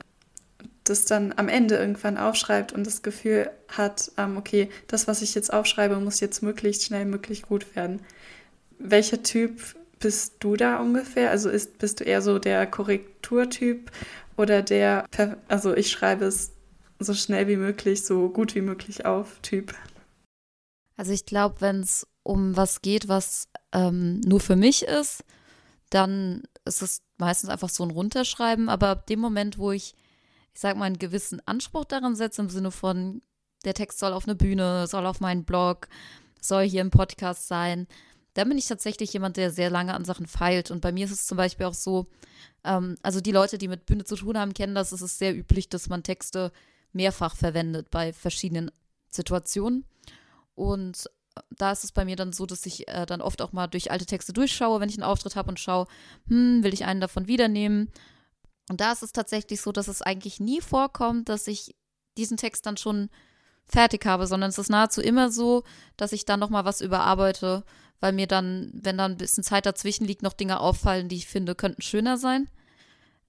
das 0.84 1.04
dann 1.04 1.32
am 1.36 1.48
Ende 1.48 1.76
irgendwann 1.76 2.18
aufschreibt 2.18 2.72
und 2.72 2.86
das 2.86 3.02
Gefühl 3.02 3.50
hat, 3.68 4.10
ähm, 4.18 4.36
okay, 4.36 4.68
das, 4.88 5.06
was 5.06 5.22
ich 5.22 5.34
jetzt 5.34 5.52
aufschreibe, 5.52 5.96
muss 5.96 6.20
jetzt 6.20 6.42
möglichst 6.42 6.84
schnell, 6.84 7.04
möglichst 7.04 7.48
gut 7.48 7.76
werden. 7.76 8.00
Welcher 8.78 9.22
Typ 9.22 9.60
bist 10.00 10.36
du 10.40 10.56
da 10.56 10.80
ungefähr? 10.80 11.30
Also 11.30 11.48
ist, 11.48 11.78
bist 11.78 12.00
du 12.00 12.04
eher 12.04 12.22
so 12.22 12.38
der 12.38 12.66
Korrekturtyp 12.66 13.90
oder 14.36 14.62
der, 14.62 15.06
also 15.48 15.74
ich 15.74 15.90
schreibe 15.90 16.24
es 16.24 16.52
so 16.98 17.14
schnell 17.14 17.48
wie 17.48 17.56
möglich, 17.56 18.04
so 18.04 18.28
gut 18.28 18.54
wie 18.54 18.60
möglich 18.60 19.06
auf 19.06 19.38
Typ? 19.42 19.74
Also 20.96 21.12
ich 21.12 21.24
glaube, 21.24 21.60
wenn 21.60 21.80
es 21.80 22.06
um 22.22 22.56
was 22.56 22.82
geht, 22.82 23.08
was 23.08 23.48
ähm, 23.72 24.20
nur 24.20 24.40
für 24.40 24.56
mich 24.56 24.82
ist, 24.82 25.24
dann 25.90 26.42
ist 26.64 26.82
es 26.82 27.02
meistens 27.18 27.50
einfach 27.50 27.68
so 27.68 27.84
ein 27.84 27.90
Runterschreiben. 27.90 28.68
Aber 28.68 28.88
ab 28.88 29.06
dem 29.06 29.20
Moment, 29.20 29.58
wo 29.58 29.72
ich 29.72 29.94
ich 30.54 30.60
sag 30.60 30.76
mal, 30.76 30.84
einen 30.84 30.98
gewissen 30.98 31.40
Anspruch 31.46 31.84
daran 31.84 32.14
setze, 32.14 32.42
im 32.42 32.50
Sinne 32.50 32.70
von, 32.70 33.22
der 33.64 33.74
Text 33.74 33.98
soll 33.98 34.12
auf 34.12 34.26
eine 34.26 34.34
Bühne, 34.34 34.86
soll 34.86 35.06
auf 35.06 35.20
meinen 35.20 35.44
Blog, 35.44 35.88
soll 36.40 36.64
hier 36.64 36.80
im 36.80 36.90
Podcast 36.90 37.48
sein, 37.48 37.86
dann 38.34 38.48
bin 38.48 38.58
ich 38.58 38.66
tatsächlich 38.66 39.12
jemand, 39.12 39.36
der 39.36 39.50
sehr 39.50 39.70
lange 39.70 39.94
an 39.94 40.04
Sachen 40.04 40.26
feilt. 40.26 40.70
Und 40.70 40.80
bei 40.80 40.90
mir 40.90 41.04
ist 41.04 41.12
es 41.12 41.26
zum 41.26 41.36
Beispiel 41.36 41.66
auch 41.66 41.74
so, 41.74 42.06
ähm, 42.64 42.96
also 43.02 43.20
die 43.20 43.32
Leute, 43.32 43.58
die 43.58 43.68
mit 43.68 43.86
Bühne 43.86 44.04
zu 44.04 44.16
tun 44.16 44.38
haben, 44.38 44.54
kennen 44.54 44.74
das. 44.74 44.92
Es 44.92 45.02
ist 45.02 45.18
sehr 45.18 45.36
üblich, 45.36 45.68
dass 45.68 45.88
man 45.88 46.02
Texte 46.02 46.50
mehrfach 46.92 47.36
verwendet 47.36 47.90
bei 47.90 48.12
verschiedenen 48.12 48.70
Situationen. 49.10 49.84
Und 50.54 51.10
da 51.50 51.72
ist 51.72 51.84
es 51.84 51.92
bei 51.92 52.04
mir 52.04 52.16
dann 52.16 52.32
so, 52.32 52.46
dass 52.46 52.66
ich 52.66 52.88
äh, 52.88 53.06
dann 53.06 53.20
oft 53.20 53.42
auch 53.42 53.52
mal 53.52 53.66
durch 53.66 53.90
alte 53.90 54.06
Texte 54.06 54.32
durchschaue, 54.32 54.80
wenn 54.80 54.88
ich 54.88 54.96
einen 54.96 55.10
Auftritt 55.10 55.36
habe 55.36 55.50
und 55.50 55.60
schaue, 55.60 55.86
hm, 56.28 56.62
will 56.62 56.74
ich 56.74 56.84
einen 56.84 57.00
davon 57.00 57.26
wiedernehmen? 57.26 57.90
Und 58.68 58.80
da 58.80 58.92
ist 58.92 59.02
es 59.02 59.12
tatsächlich 59.12 59.60
so, 59.60 59.72
dass 59.72 59.88
es 59.88 60.02
eigentlich 60.02 60.40
nie 60.40 60.60
vorkommt, 60.60 61.28
dass 61.28 61.46
ich 61.46 61.74
diesen 62.16 62.36
Text 62.36 62.66
dann 62.66 62.76
schon 62.76 63.10
fertig 63.66 64.04
habe, 64.06 64.26
sondern 64.26 64.50
es 64.50 64.58
ist 64.58 64.70
nahezu 64.70 65.00
immer 65.00 65.30
so, 65.30 65.64
dass 65.96 66.12
ich 66.12 66.24
dann 66.24 66.40
nochmal 66.40 66.64
was 66.64 66.80
überarbeite, 66.80 67.64
weil 68.00 68.12
mir 68.12 68.26
dann, 68.26 68.70
wenn 68.74 68.98
dann 68.98 69.12
ein 69.12 69.16
bisschen 69.18 69.44
Zeit 69.44 69.66
dazwischen 69.66 70.04
liegt, 70.04 70.22
noch 70.22 70.32
Dinge 70.32 70.60
auffallen, 70.60 71.08
die 71.08 71.16
ich 71.16 71.26
finde, 71.26 71.54
könnten 71.54 71.82
schöner 71.82 72.18
sein. 72.18 72.48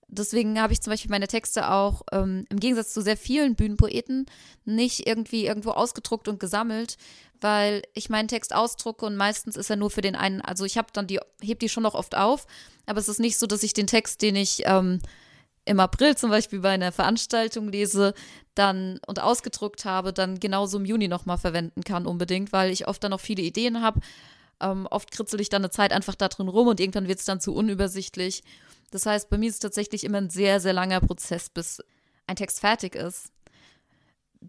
deswegen 0.08 0.62
habe 0.62 0.74
ich 0.74 0.82
zum 0.82 0.92
Beispiel 0.92 1.12
meine 1.12 1.28
Texte 1.28 1.72
auch 1.72 2.04
ähm, 2.12 2.46
im 2.50 2.60
Gegensatz 2.60 2.94
zu 2.94 3.02
sehr 3.02 3.18
vielen 3.18 3.56
Bühnenpoeten 3.56 4.26
nicht 4.66 5.08
irgendwie 5.08 5.46
irgendwo 5.46 5.72
ausgedruckt 5.72 6.28
und 6.28 6.40
gesammelt, 6.40 6.98
weil 7.42 7.84
ich 7.94 8.10
meinen 8.10 8.28
Text 8.28 8.54
ausdrucke 8.54 9.06
und 9.06 9.16
meistens 9.16 9.56
ist 9.56 9.70
er 9.70 9.76
nur 9.76 9.90
für 9.90 10.02
den 10.02 10.16
einen, 10.16 10.42
also 10.42 10.66
ich 10.66 10.78
habe 10.78 10.90
dann 10.94 11.08
die, 11.08 11.20
heb 11.42 11.60
die 11.60 11.70
schon 11.70 11.84
noch 11.84 11.96
oft 11.96 12.16
auf, 12.16 12.46
aber 12.86 13.00
es 13.00 13.10
ist 13.10 13.20
nicht 13.20 13.38
so, 13.38 13.48
dass 13.48 13.64
ich 13.64 13.74
den 13.74 13.88
Text, 13.88 14.22
den 14.22 14.36
ich 14.36 14.64
ähm, 14.66 15.00
im 15.66 15.80
April 15.80 16.16
zum 16.18 16.30
Beispiel 16.30 16.60
bei 16.60 16.72
einer 16.72 16.92
Veranstaltung 16.92 17.70
lese, 17.70 18.14
dann 18.56 19.00
und 19.08 19.22
ausgedruckt 19.22 19.86
habe, 19.86 20.14
dann 20.14 20.40
genauso 20.40 20.78
im 20.78 20.86
Juni 20.86 21.08
nochmal 21.08 21.38
verwenden 21.38 21.84
kann 21.84 22.06
unbedingt, 22.06 22.52
weil 22.52 22.72
ich 22.72 22.88
oft 22.88 23.04
dann 23.04 23.12
noch 23.12 23.20
viele 23.20 23.42
Ideen 23.42 23.82
habe. 23.82 24.02
Ähm, 24.60 24.88
oft 24.92 25.12
kritzel 25.12 25.42
ich 25.42 25.50
dann 25.50 25.64
eine 25.64 25.72
Zeit 25.72 25.92
einfach 25.92 26.16
da 26.16 26.28
drin 26.28 26.48
rum 26.48 26.68
und 26.68 26.80
irgendwann 26.80 27.08
wird 27.08 27.20
es 27.20 27.26
dann 27.26 27.40
zu 27.40 27.54
unübersichtlich. 27.54 28.44
Das 28.92 29.06
heißt, 29.06 29.30
bei 29.30 29.38
mir 29.38 29.50
ist 29.50 29.56
es 29.56 29.60
tatsächlich 29.60 30.04
immer 30.04 30.20
ein 30.20 30.30
sehr, 30.30 30.60
sehr 30.60 30.74
langer 30.74 31.00
Prozess, 31.00 31.50
bis 31.50 31.82
ein 32.28 32.36
Text 32.36 32.60
fertig 32.60 32.96
ist 32.96 33.33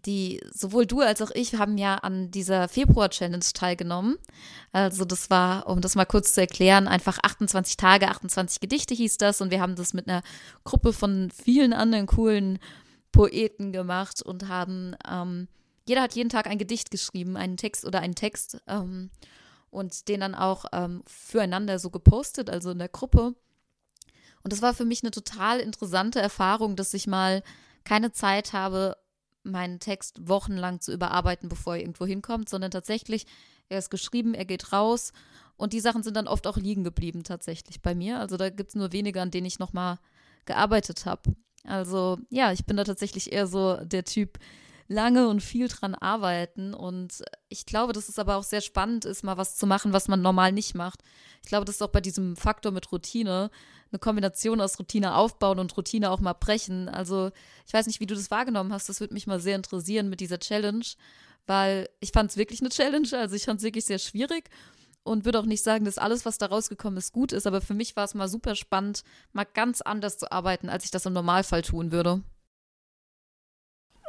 die, 0.05 0.41
sowohl 0.53 0.85
du 0.85 1.01
als 1.01 1.21
auch 1.21 1.31
ich 1.31 1.55
haben 1.55 1.77
ja 1.77 1.95
an 1.95 2.31
dieser 2.31 2.67
Februar-Challenge 2.67 3.45
teilgenommen. 3.53 4.17
Also 4.71 5.05
das 5.05 5.29
war, 5.29 5.67
um 5.67 5.81
das 5.81 5.95
mal 5.95 6.05
kurz 6.05 6.33
zu 6.33 6.41
erklären, 6.41 6.87
einfach 6.87 7.17
28 7.21 7.77
Tage, 7.77 8.07
28 8.09 8.59
Gedichte 8.59 8.93
hieß 8.93 9.17
das 9.17 9.41
und 9.41 9.51
wir 9.51 9.61
haben 9.61 9.75
das 9.75 9.93
mit 9.93 10.07
einer 10.07 10.21
Gruppe 10.63 10.93
von 10.93 11.31
vielen 11.31 11.73
anderen 11.73 12.07
coolen 12.07 12.59
Poeten 13.11 13.71
gemacht 13.71 14.21
und 14.21 14.49
haben, 14.49 14.95
ähm, 15.09 15.47
jeder 15.87 16.01
hat 16.01 16.15
jeden 16.15 16.29
Tag 16.29 16.47
ein 16.47 16.57
Gedicht 16.57 16.91
geschrieben, 16.91 17.37
einen 17.37 17.57
Text 17.57 17.85
oder 17.85 17.99
einen 17.99 18.15
Text 18.15 18.61
ähm, 18.67 19.09
und 19.69 20.07
den 20.09 20.19
dann 20.19 20.35
auch 20.35 20.65
ähm, 20.73 21.03
füreinander 21.07 21.79
so 21.79 21.89
gepostet, 21.89 22.49
also 22.49 22.71
in 22.71 22.79
der 22.79 22.89
Gruppe. 22.89 23.35
Und 24.43 24.53
das 24.53 24.61
war 24.61 24.73
für 24.73 24.85
mich 24.85 25.03
eine 25.03 25.11
total 25.11 25.59
interessante 25.59 26.19
Erfahrung, 26.19 26.75
dass 26.75 26.93
ich 26.93 27.07
mal 27.07 27.41
keine 27.83 28.11
Zeit 28.11 28.51
habe, 28.53 28.97
meinen 29.45 29.79
Text 29.79 30.27
wochenlang 30.27 30.81
zu 30.81 30.91
überarbeiten, 30.93 31.49
bevor 31.49 31.75
er 31.75 31.81
irgendwo 31.81 32.05
hinkommt, 32.05 32.49
sondern 32.49 32.71
tatsächlich, 32.71 33.25
er 33.69 33.79
ist 33.79 33.89
geschrieben, 33.89 34.33
er 34.33 34.45
geht 34.45 34.73
raus 34.73 35.11
und 35.57 35.73
die 35.73 35.79
Sachen 35.79 36.03
sind 36.03 36.17
dann 36.17 36.27
oft 36.27 36.47
auch 36.47 36.57
liegen 36.57 36.83
geblieben 36.83 37.23
tatsächlich 37.23 37.81
bei 37.81 37.95
mir. 37.95 38.19
Also 38.19 38.37
da 38.37 38.49
gibt 38.49 38.69
es 38.69 38.75
nur 38.75 38.91
wenige, 38.91 39.21
an 39.21 39.31
denen 39.31 39.47
ich 39.47 39.59
nochmal 39.59 39.97
gearbeitet 40.45 41.05
habe. 41.05 41.35
Also 41.63 42.17
ja, 42.29 42.51
ich 42.51 42.65
bin 42.65 42.77
da 42.77 42.83
tatsächlich 42.83 43.31
eher 43.31 43.47
so 43.47 43.77
der 43.77 44.03
Typ, 44.03 44.37
lange 44.87 45.27
und 45.27 45.41
viel 45.41 45.67
dran 45.67 45.95
arbeiten. 45.95 46.73
Und 46.73 47.23
ich 47.49 47.65
glaube, 47.65 47.93
dass 47.93 48.09
es 48.09 48.19
aber 48.19 48.35
auch 48.35 48.43
sehr 48.43 48.61
spannend 48.61 49.05
ist, 49.05 49.23
mal 49.23 49.37
was 49.37 49.57
zu 49.57 49.65
machen, 49.65 49.93
was 49.93 50.07
man 50.07 50.21
normal 50.21 50.51
nicht 50.51 50.75
macht. 50.75 51.01
Ich 51.41 51.49
glaube, 51.49 51.65
das 51.65 51.75
ist 51.75 51.81
auch 51.81 51.89
bei 51.89 52.01
diesem 52.01 52.35
Faktor 52.35 52.71
mit 52.71 52.91
Routine 52.91 53.49
eine 53.91 53.99
Kombination 53.99 54.61
aus 54.61 54.77
Routine 54.79 55.15
aufbauen 55.15 55.59
und 55.59 55.75
Routine 55.77 56.11
auch 56.11 56.19
mal 56.19 56.33
brechen. 56.33 56.89
Also 56.89 57.31
ich 57.65 57.73
weiß 57.73 57.87
nicht, 57.87 57.99
wie 57.99 58.07
du 58.07 58.15
das 58.15 58.31
wahrgenommen 58.31 58.73
hast. 58.73 58.89
Das 58.89 58.99
würde 58.99 59.13
mich 59.13 59.27
mal 59.27 59.39
sehr 59.39 59.55
interessieren 59.55 60.09
mit 60.09 60.19
dieser 60.19 60.39
Challenge, 60.39 60.85
weil 61.47 61.89
ich 61.99 62.11
fand 62.11 62.31
es 62.31 62.37
wirklich 62.37 62.61
eine 62.61 62.69
Challenge. 62.69 63.07
Also 63.13 63.35
ich 63.35 63.45
fand 63.45 63.59
es 63.59 63.63
wirklich 63.63 63.85
sehr 63.85 63.99
schwierig 63.99 64.49
und 65.03 65.23
würde 65.25 65.39
auch 65.39 65.45
nicht 65.45 65.63
sagen, 65.63 65.85
dass 65.85 65.97
alles, 65.97 66.25
was 66.25 66.37
da 66.37 66.47
rausgekommen 66.47 66.97
ist, 66.97 67.13
gut 67.13 67.31
ist. 67.31 67.47
Aber 67.47 67.61
für 67.61 67.73
mich 67.73 67.95
war 67.95 68.03
es 68.03 68.15
mal 68.15 68.27
super 68.27 68.55
spannend, 68.55 69.03
mal 69.33 69.45
ganz 69.45 69.81
anders 69.81 70.17
zu 70.17 70.31
arbeiten, 70.31 70.69
als 70.69 70.85
ich 70.85 70.91
das 70.91 71.05
im 71.05 71.13
Normalfall 71.13 71.61
tun 71.61 71.91
würde. 71.91 72.21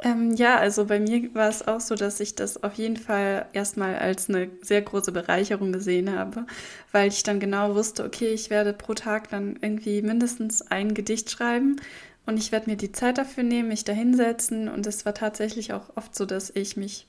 Ähm, 0.03 0.35
ja, 0.35 0.59
also 0.59 0.85
bei 0.85 1.01
mir 1.01 1.35
war 1.35 1.49
es 1.49 1.67
auch 1.67 1.81
so, 1.81 1.95
dass 1.95 2.21
ich 2.21 2.35
das 2.35 2.63
auf 2.63 2.75
jeden 2.75 2.99
Fall 2.99 3.47
erstmal 3.55 3.97
als 3.97 4.29
eine 4.29 4.51
sehr 4.61 4.83
große 4.83 5.11
Bereicherung 5.11 5.73
gesehen 5.73 6.17
habe, 6.17 6.47
weil 6.93 7.09
ich 7.09 7.23
dann 7.23 7.41
genau 7.41 7.75
wusste, 7.75 8.05
okay, 8.05 8.29
ich 8.29 8.51
werde 8.51 8.73
pro 8.75 8.95
Tag 8.95 9.31
dann 9.31 9.57
irgendwie 9.61 10.03
mindestens 10.03 10.63
ein 10.71 10.93
Gedicht 10.93 11.31
schreiben 11.31 11.81
und 12.27 12.39
ich 12.39 12.53
werde 12.53 12.69
mir 12.69 12.77
die 12.77 12.93
Zeit 12.93 13.19
dafür 13.19 13.45
nehmen, 13.45 13.69
mich 13.69 13.85
da 13.85 13.93
hinsetzen. 13.93 14.69
Und 14.69 14.87
es 14.87 15.07
war 15.07 15.15
tatsächlich 15.15 15.73
auch 15.73 15.97
oft 15.97 16.15
so, 16.15 16.27
dass 16.27 16.51
ich 16.51 16.77
mich 16.77 17.07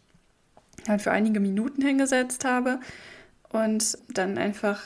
halt 0.88 1.02
für 1.02 1.12
einige 1.12 1.40
Minuten 1.40 1.82
hingesetzt 1.82 2.46
habe 2.46 2.80
und 3.50 3.98
dann 4.10 4.38
einfach 4.38 4.82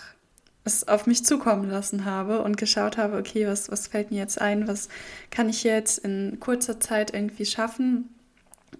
es 0.63 0.87
auf 0.87 1.07
mich 1.07 1.25
zukommen 1.25 1.69
lassen 1.69 2.05
habe 2.05 2.41
und 2.43 2.57
geschaut 2.57 2.97
habe, 2.97 3.17
okay, 3.17 3.47
was, 3.47 3.71
was 3.71 3.87
fällt 3.87 4.11
mir 4.11 4.17
jetzt 4.17 4.39
ein, 4.39 4.67
was 4.67 4.89
kann 5.31 5.49
ich 5.49 5.63
jetzt 5.63 5.99
in 5.99 6.39
kurzer 6.39 6.79
Zeit 6.79 7.13
irgendwie 7.13 7.45
schaffen. 7.45 8.09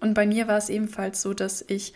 Und 0.00 0.14
bei 0.14 0.26
mir 0.26 0.46
war 0.46 0.58
es 0.58 0.68
ebenfalls 0.68 1.22
so, 1.22 1.34
dass 1.34 1.64
ich 1.66 1.92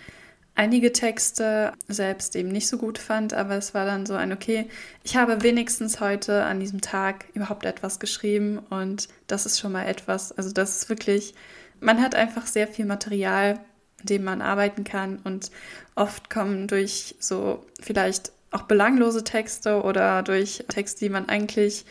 einige 0.56 0.92
Texte 0.92 1.72
selbst 1.86 2.34
eben 2.34 2.48
nicht 2.48 2.66
so 2.66 2.78
gut 2.78 2.98
fand, 2.98 3.34
aber 3.34 3.56
es 3.56 3.74
war 3.74 3.84
dann 3.84 4.06
so 4.06 4.14
ein, 4.14 4.32
okay, 4.32 4.68
ich 5.04 5.16
habe 5.16 5.42
wenigstens 5.42 6.00
heute 6.00 6.44
an 6.44 6.58
diesem 6.58 6.80
Tag 6.80 7.26
überhaupt 7.34 7.66
etwas 7.66 8.00
geschrieben 8.00 8.58
und 8.70 9.08
das 9.26 9.46
ist 9.46 9.60
schon 9.60 9.72
mal 9.72 9.86
etwas, 9.86 10.32
also 10.32 10.50
das 10.50 10.78
ist 10.78 10.88
wirklich, 10.88 11.34
man 11.80 12.00
hat 12.00 12.14
einfach 12.14 12.46
sehr 12.46 12.66
viel 12.66 12.86
Material, 12.86 13.60
dem 14.02 14.24
man 14.24 14.40
arbeiten 14.40 14.84
kann 14.84 15.18
und 15.24 15.50
oft 15.94 16.30
kommen 16.30 16.68
durch 16.68 17.16
so 17.18 17.66
vielleicht 17.80 18.32
auch 18.50 18.62
belanglose 18.62 19.24
Texte 19.24 19.82
oder 19.82 20.22
durch 20.22 20.64
Texte, 20.68 21.00
die 21.00 21.10
man 21.10 21.28
eigentlich, 21.28 21.84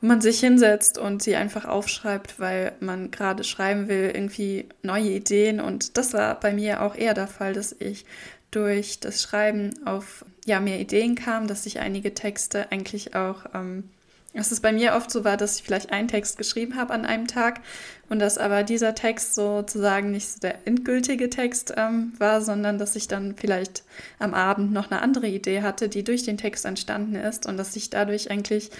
wo 0.00 0.06
man 0.06 0.20
sich 0.20 0.40
hinsetzt 0.40 0.98
und 0.98 1.22
sie 1.22 1.36
einfach 1.36 1.64
aufschreibt, 1.64 2.38
weil 2.38 2.72
man 2.80 3.10
gerade 3.10 3.44
schreiben 3.44 3.88
will, 3.88 4.10
irgendwie 4.14 4.68
neue 4.82 5.10
Ideen. 5.10 5.60
Und 5.60 5.96
das 5.96 6.12
war 6.12 6.38
bei 6.38 6.52
mir 6.52 6.82
auch 6.82 6.94
eher 6.94 7.14
der 7.14 7.28
Fall, 7.28 7.52
dass 7.52 7.74
ich 7.78 8.04
durch 8.50 9.00
das 9.00 9.22
Schreiben 9.22 9.74
auf 9.86 10.24
ja, 10.44 10.60
mehr 10.60 10.80
Ideen 10.80 11.14
kam, 11.14 11.46
dass 11.46 11.66
ich 11.66 11.80
einige 11.80 12.14
Texte 12.14 12.70
eigentlich 12.70 13.14
auch 13.14 13.46
ähm, 13.54 13.84
dass 14.34 14.50
es 14.50 14.60
bei 14.60 14.72
mir 14.72 14.94
oft 14.94 15.10
so 15.10 15.24
war, 15.24 15.36
dass 15.36 15.56
ich 15.56 15.62
vielleicht 15.62 15.92
einen 15.92 16.08
Text 16.08 16.38
geschrieben 16.38 16.76
habe 16.76 16.94
an 16.94 17.04
einem 17.04 17.26
Tag 17.26 17.60
und 18.08 18.18
dass 18.18 18.38
aber 18.38 18.62
dieser 18.62 18.94
Text 18.94 19.34
sozusagen 19.34 20.10
nicht 20.10 20.28
so 20.28 20.40
der 20.40 20.66
endgültige 20.66 21.28
Text 21.28 21.74
ähm, 21.76 22.12
war, 22.18 22.40
sondern 22.40 22.78
dass 22.78 22.96
ich 22.96 23.08
dann 23.08 23.34
vielleicht 23.36 23.84
am 24.18 24.32
Abend 24.32 24.72
noch 24.72 24.90
eine 24.90 25.02
andere 25.02 25.28
Idee 25.28 25.62
hatte, 25.62 25.88
die 25.88 26.02
durch 26.02 26.22
den 26.22 26.38
Text 26.38 26.64
entstanden 26.64 27.14
ist 27.14 27.46
und 27.46 27.56
dass 27.56 27.76
ich 27.76 27.90
dadurch 27.90 28.30
eigentlich 28.30 28.70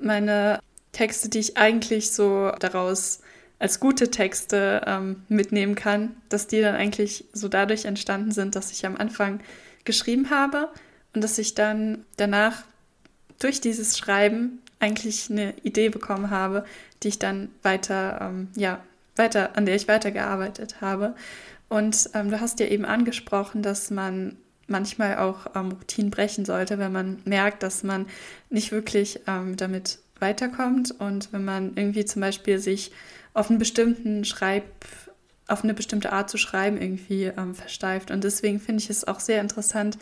meine 0.00 0.58
Texte, 0.92 1.28
die 1.28 1.38
ich 1.38 1.56
eigentlich 1.56 2.10
so 2.10 2.50
daraus 2.58 3.20
als 3.60 3.80
gute 3.80 4.10
Texte 4.10 4.82
ähm, 4.86 5.22
mitnehmen 5.28 5.74
kann, 5.74 6.16
dass 6.28 6.46
die 6.46 6.60
dann 6.60 6.74
eigentlich 6.74 7.24
so 7.32 7.48
dadurch 7.48 7.84
entstanden 7.84 8.30
sind, 8.30 8.54
dass 8.54 8.70
ich 8.70 8.86
am 8.86 8.96
Anfang 8.96 9.40
geschrieben 9.84 10.30
habe 10.30 10.68
und 11.14 11.22
dass 11.22 11.38
ich 11.38 11.54
dann 11.54 12.04
danach 12.16 12.62
durch 13.38 13.60
dieses 13.60 13.98
Schreiben 13.98 14.60
eigentlich 14.80 15.30
eine 15.30 15.54
Idee 15.62 15.88
bekommen 15.88 16.30
habe, 16.30 16.64
die 17.02 17.08
ich 17.08 17.18
dann 17.18 17.50
weiter, 17.62 18.18
ähm, 18.20 18.48
ja, 18.56 18.82
weiter, 19.16 19.56
an 19.56 19.66
der 19.66 19.74
ich 19.74 19.88
weitergearbeitet 19.88 20.80
habe. 20.80 21.14
Und 21.68 22.10
ähm, 22.14 22.30
du 22.30 22.40
hast 22.40 22.60
ja 22.60 22.66
eben 22.66 22.84
angesprochen, 22.84 23.62
dass 23.62 23.90
man 23.90 24.36
manchmal 24.68 25.18
auch 25.18 25.46
ähm, 25.54 25.72
Routinen 25.72 26.10
brechen 26.10 26.44
sollte, 26.44 26.78
wenn 26.78 26.92
man 26.92 27.18
merkt, 27.24 27.62
dass 27.62 27.82
man 27.82 28.06
nicht 28.50 28.70
wirklich 28.70 29.20
ähm, 29.26 29.56
damit 29.56 29.98
weiterkommt 30.20 30.94
und 30.98 31.32
wenn 31.32 31.44
man 31.44 31.72
irgendwie 31.76 32.04
zum 32.04 32.20
Beispiel 32.20 32.58
sich 32.58 32.92
auf 33.34 33.50
einen 33.50 33.58
bestimmten 33.58 34.24
Schreib, 34.24 34.64
auf 35.46 35.64
eine 35.64 35.74
bestimmte 35.74 36.12
Art 36.12 36.28
zu 36.28 36.38
schreiben 36.38 36.80
irgendwie 36.80 37.24
ähm, 37.24 37.54
versteift. 37.54 38.10
Und 38.10 38.24
deswegen 38.24 38.60
finde 38.60 38.82
ich 38.82 38.90
es 38.90 39.06
auch 39.06 39.20
sehr 39.20 39.40
interessant, 39.40 39.98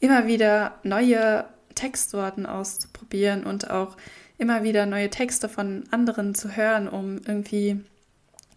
immer 0.00 0.26
wieder 0.26 0.78
neue 0.82 1.44
Textsorten 1.72 2.46
auszuprobieren 2.46 3.44
und 3.44 3.70
auch 3.70 3.96
immer 4.38 4.62
wieder 4.62 4.86
neue 4.86 5.10
Texte 5.10 5.48
von 5.48 5.84
anderen 5.90 6.34
zu 6.34 6.56
hören, 6.56 6.88
um 6.88 7.20
irgendwie 7.26 7.80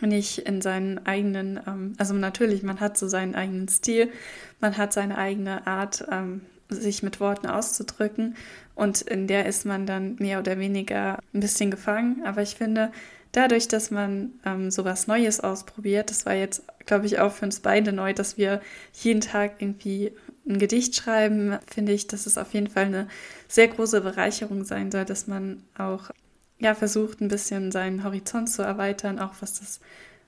nicht 0.01 0.39
in 0.39 0.61
seinen 0.61 1.05
eigenen, 1.05 1.59
ähm, 1.67 1.93
also 1.97 2.13
natürlich, 2.13 2.63
man 2.63 2.79
hat 2.79 2.97
so 2.97 3.07
seinen 3.07 3.35
eigenen 3.35 3.67
Stil, 3.67 4.11
man 4.59 4.77
hat 4.77 4.93
seine 4.93 5.17
eigene 5.17 5.65
Art, 5.67 6.05
ähm, 6.11 6.41
sich 6.67 7.03
mit 7.03 7.19
Worten 7.19 7.45
auszudrücken 7.47 8.35
und 8.73 9.01
in 9.01 9.27
der 9.27 9.45
ist 9.45 9.65
man 9.65 9.85
dann 9.85 10.15
mehr 10.17 10.39
oder 10.39 10.57
weniger 10.59 11.19
ein 11.33 11.39
bisschen 11.39 11.69
gefangen. 11.69 12.23
Aber 12.25 12.41
ich 12.41 12.55
finde, 12.55 12.91
dadurch, 13.31 13.67
dass 13.67 13.91
man 13.91 14.33
ähm, 14.45 14.71
sowas 14.71 15.07
Neues 15.07 15.39
ausprobiert, 15.39 16.09
das 16.09 16.25
war 16.25 16.33
jetzt, 16.33 16.63
glaube 16.85 17.05
ich, 17.05 17.19
auch 17.19 17.31
für 17.31 17.45
uns 17.45 17.59
beide 17.59 17.91
neu, 17.91 18.13
dass 18.13 18.37
wir 18.37 18.61
jeden 18.93 19.21
Tag 19.21 19.55
irgendwie 19.59 20.11
ein 20.47 20.59
Gedicht 20.59 20.95
schreiben, 20.95 21.57
finde 21.67 21.91
ich, 21.91 22.07
dass 22.07 22.25
es 22.25 22.37
auf 22.37 22.53
jeden 22.53 22.67
Fall 22.67 22.85
eine 22.85 23.07
sehr 23.47 23.67
große 23.67 24.01
Bereicherung 24.01 24.63
sein 24.63 24.91
soll, 24.91 25.05
dass 25.05 25.27
man 25.27 25.63
auch 25.77 26.11
ja, 26.59 26.75
versucht, 26.75 27.21
ein 27.21 27.27
bisschen 27.27 27.71
seinen 27.71 28.03
Horizont 28.03 28.49
zu 28.49 28.61
erweitern, 28.61 29.19
auch 29.19 29.33
was 29.39 29.59
das 29.59 29.79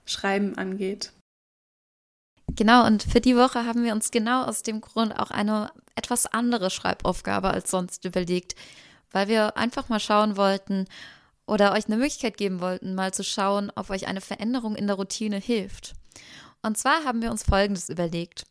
Schreiben 0.06 0.58
angeht. 0.58 1.14
Genau, 2.56 2.86
und 2.86 3.04
für 3.04 3.22
die 3.22 3.36
Woche 3.36 3.66
haben 3.66 3.84
wir 3.84 3.94
uns 3.94 4.10
genau 4.12 4.44
aus 4.44 4.64
dem 4.64 4.82
Grund 4.82 5.18
auch 5.18 5.32
eine 5.32 5.72
etwas 5.96 6.26
andere 6.26 6.70
Schreibaufgabe 6.70 7.50
als 7.50 7.70
sonst 7.70 8.06
überlegt, 8.06 8.56
weil 9.12 9.28
wir 9.28 9.58
einfach 9.58 9.90
mal 9.90 10.00
schauen 10.00 10.38
wollten 10.38 10.86
oder 11.46 11.74
euch 11.74 11.88
eine 11.88 11.98
Möglichkeit 11.98 12.38
geben 12.38 12.60
wollten, 12.60 12.96
mal 12.96 13.14
zu 13.14 13.24
schauen, 13.24 13.72
ob 13.76 13.90
euch 13.90 14.08
eine 14.08 14.22
Veränderung 14.22 14.76
in 14.76 14.88
der 14.88 14.96
Routine 14.96 15.38
hilft. 15.38 15.94
Und 16.62 16.78
zwar 16.78 17.04
haben 17.04 17.22
wir 17.22 17.32
uns 17.32 17.44
Folgendes 17.44 17.90
überlegt. 17.90 18.46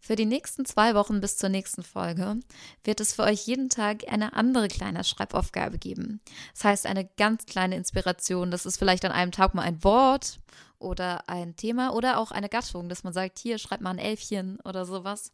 Für 0.00 0.16
die 0.16 0.26
nächsten 0.26 0.64
zwei 0.64 0.94
Wochen 0.94 1.20
bis 1.20 1.36
zur 1.36 1.50
nächsten 1.50 1.82
Folge 1.82 2.40
wird 2.84 3.00
es 3.00 3.12
für 3.12 3.22
euch 3.22 3.46
jeden 3.46 3.68
Tag 3.68 4.10
eine 4.10 4.32
andere 4.32 4.68
kleine 4.68 5.04
Schreibaufgabe 5.04 5.78
geben. 5.78 6.20
Das 6.54 6.64
heißt, 6.64 6.86
eine 6.86 7.04
ganz 7.16 7.44
kleine 7.44 7.76
Inspiration. 7.76 8.50
Das 8.50 8.64
ist 8.64 8.78
vielleicht 8.78 9.04
an 9.04 9.12
einem 9.12 9.30
Tag 9.30 9.54
mal 9.54 9.62
ein 9.62 9.84
Wort 9.84 10.40
oder 10.78 11.28
ein 11.28 11.54
Thema 11.54 11.92
oder 11.92 12.18
auch 12.18 12.30
eine 12.30 12.48
Gattung, 12.48 12.88
dass 12.88 13.04
man 13.04 13.12
sagt, 13.12 13.38
hier 13.38 13.58
schreibt 13.58 13.82
mal 13.82 13.90
ein 13.90 13.98
Elfchen 13.98 14.58
oder 14.64 14.86
sowas. 14.86 15.32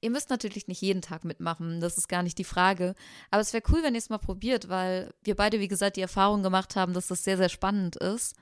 Ihr 0.00 0.10
müsst 0.10 0.30
natürlich 0.30 0.68
nicht 0.68 0.82
jeden 0.82 1.02
Tag 1.02 1.24
mitmachen, 1.24 1.80
das 1.80 1.98
ist 1.98 2.08
gar 2.08 2.22
nicht 2.22 2.38
die 2.38 2.44
Frage. 2.44 2.94
Aber 3.30 3.40
es 3.40 3.52
wäre 3.52 3.64
cool, 3.70 3.82
wenn 3.82 3.94
ihr 3.94 3.98
es 3.98 4.10
mal 4.10 4.18
probiert, 4.18 4.68
weil 4.68 5.12
wir 5.24 5.34
beide, 5.34 5.58
wie 5.58 5.68
gesagt, 5.68 5.96
die 5.96 6.02
Erfahrung 6.02 6.42
gemacht 6.42 6.76
haben, 6.76 6.92
dass 6.92 7.08
das 7.08 7.24
sehr, 7.24 7.38
sehr 7.38 7.48
spannend 7.48 7.96
ist. 7.96 8.36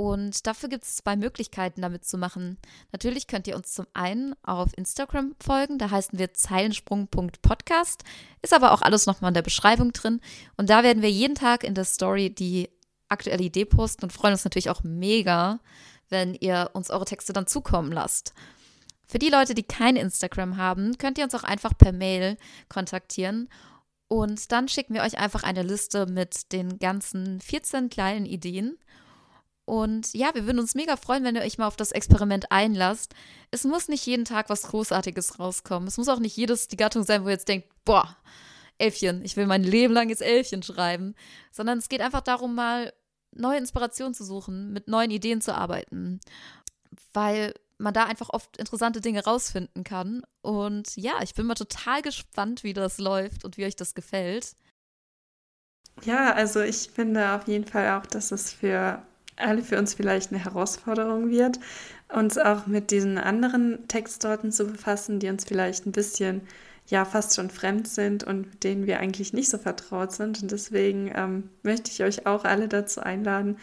Und 0.00 0.46
dafür 0.46 0.70
gibt 0.70 0.84
es 0.84 0.96
zwei 0.96 1.14
Möglichkeiten, 1.14 1.82
damit 1.82 2.06
zu 2.06 2.16
machen. 2.16 2.56
Natürlich 2.90 3.26
könnt 3.26 3.46
ihr 3.46 3.54
uns 3.54 3.74
zum 3.74 3.86
einen 3.92 4.34
auf 4.42 4.70
Instagram 4.78 5.36
folgen, 5.42 5.76
da 5.76 5.90
heißen 5.90 6.18
wir 6.18 6.32
zeilensprung.podcast, 6.32 8.04
ist 8.40 8.54
aber 8.54 8.72
auch 8.72 8.80
alles 8.80 9.04
nochmal 9.04 9.28
in 9.28 9.34
der 9.34 9.42
Beschreibung 9.42 9.92
drin. 9.92 10.22
Und 10.56 10.70
da 10.70 10.84
werden 10.84 11.02
wir 11.02 11.10
jeden 11.10 11.34
Tag 11.34 11.64
in 11.64 11.74
der 11.74 11.84
Story 11.84 12.34
die 12.34 12.70
aktuelle 13.10 13.44
Idee 13.44 13.66
posten 13.66 14.04
und 14.04 14.10
freuen 14.10 14.32
uns 14.32 14.44
natürlich 14.44 14.70
auch 14.70 14.82
mega, 14.84 15.60
wenn 16.08 16.34
ihr 16.34 16.70
uns 16.72 16.88
eure 16.88 17.04
Texte 17.04 17.34
dann 17.34 17.46
zukommen 17.46 17.92
lasst. 17.92 18.32
Für 19.06 19.18
die 19.18 19.28
Leute, 19.28 19.52
die 19.52 19.64
kein 19.64 19.96
Instagram 19.96 20.56
haben, 20.56 20.96
könnt 20.96 21.18
ihr 21.18 21.24
uns 21.24 21.34
auch 21.34 21.44
einfach 21.44 21.76
per 21.76 21.92
Mail 21.92 22.38
kontaktieren. 22.70 23.50
Und 24.08 24.50
dann 24.50 24.66
schicken 24.66 24.94
wir 24.94 25.02
euch 25.02 25.18
einfach 25.18 25.42
eine 25.42 25.62
Liste 25.62 26.06
mit 26.06 26.52
den 26.52 26.78
ganzen 26.78 27.38
14 27.42 27.90
kleinen 27.90 28.24
Ideen. 28.24 28.78
Und 29.70 30.14
ja, 30.14 30.34
wir 30.34 30.46
würden 30.46 30.58
uns 30.58 30.74
mega 30.74 30.96
freuen, 30.96 31.22
wenn 31.22 31.36
ihr 31.36 31.42
euch 31.42 31.56
mal 31.56 31.68
auf 31.68 31.76
das 31.76 31.92
Experiment 31.92 32.50
einlasst. 32.50 33.14
Es 33.52 33.62
muss 33.62 33.86
nicht 33.86 34.04
jeden 34.04 34.24
Tag 34.24 34.50
was 34.50 34.62
Großartiges 34.62 35.38
rauskommen. 35.38 35.86
Es 35.86 35.96
muss 35.96 36.08
auch 36.08 36.18
nicht 36.18 36.36
jedes 36.36 36.66
die 36.66 36.76
Gattung 36.76 37.04
sein, 37.04 37.22
wo 37.22 37.28
ihr 37.28 37.34
jetzt 37.34 37.46
denkt, 37.46 37.68
boah, 37.84 38.16
Elfchen, 38.78 39.24
ich 39.24 39.36
will 39.36 39.46
mein 39.46 39.62
Leben 39.62 39.94
lang 39.94 40.08
jetzt 40.08 40.22
Elfchen 40.22 40.64
schreiben. 40.64 41.14
Sondern 41.52 41.78
es 41.78 41.88
geht 41.88 42.00
einfach 42.00 42.22
darum, 42.22 42.56
mal 42.56 42.92
neue 43.30 43.58
Inspirationen 43.58 44.12
zu 44.12 44.24
suchen, 44.24 44.72
mit 44.72 44.88
neuen 44.88 45.12
Ideen 45.12 45.40
zu 45.40 45.54
arbeiten. 45.54 46.18
Weil 47.12 47.54
man 47.78 47.94
da 47.94 48.06
einfach 48.06 48.30
oft 48.30 48.56
interessante 48.56 49.00
Dinge 49.00 49.22
rausfinden 49.22 49.84
kann. 49.84 50.24
Und 50.42 50.96
ja, 50.96 51.22
ich 51.22 51.34
bin 51.34 51.46
mal 51.46 51.54
total 51.54 52.02
gespannt, 52.02 52.64
wie 52.64 52.72
das 52.72 52.98
läuft 52.98 53.44
und 53.44 53.56
wie 53.56 53.66
euch 53.66 53.76
das 53.76 53.94
gefällt. 53.94 54.56
Ja, 56.02 56.32
also 56.32 56.60
ich 56.60 56.90
finde 56.92 57.36
auf 57.36 57.46
jeden 57.46 57.68
Fall 57.68 57.96
auch, 57.96 58.06
dass 58.06 58.32
es 58.32 58.52
für 58.52 59.06
alle 59.40 59.62
für 59.62 59.78
uns 59.78 59.94
vielleicht 59.94 60.32
eine 60.32 60.42
Herausforderung 60.42 61.30
wird, 61.30 61.58
uns 62.08 62.38
auch 62.38 62.66
mit 62.66 62.90
diesen 62.90 63.18
anderen 63.18 63.86
Textsorten 63.88 64.52
zu 64.52 64.66
befassen, 64.66 65.18
die 65.20 65.28
uns 65.28 65.44
vielleicht 65.44 65.86
ein 65.86 65.92
bisschen 65.92 66.42
ja 66.86 67.04
fast 67.04 67.36
schon 67.36 67.50
fremd 67.50 67.88
sind 67.88 68.24
und 68.24 68.64
denen 68.64 68.86
wir 68.86 68.98
eigentlich 68.98 69.32
nicht 69.32 69.48
so 69.48 69.58
vertraut 69.58 70.12
sind. 70.12 70.42
Und 70.42 70.50
deswegen 70.50 71.12
ähm, 71.14 71.50
möchte 71.62 71.90
ich 71.90 72.02
euch 72.02 72.26
auch 72.26 72.44
alle 72.44 72.68
dazu 72.68 73.00
einladen, 73.00 73.58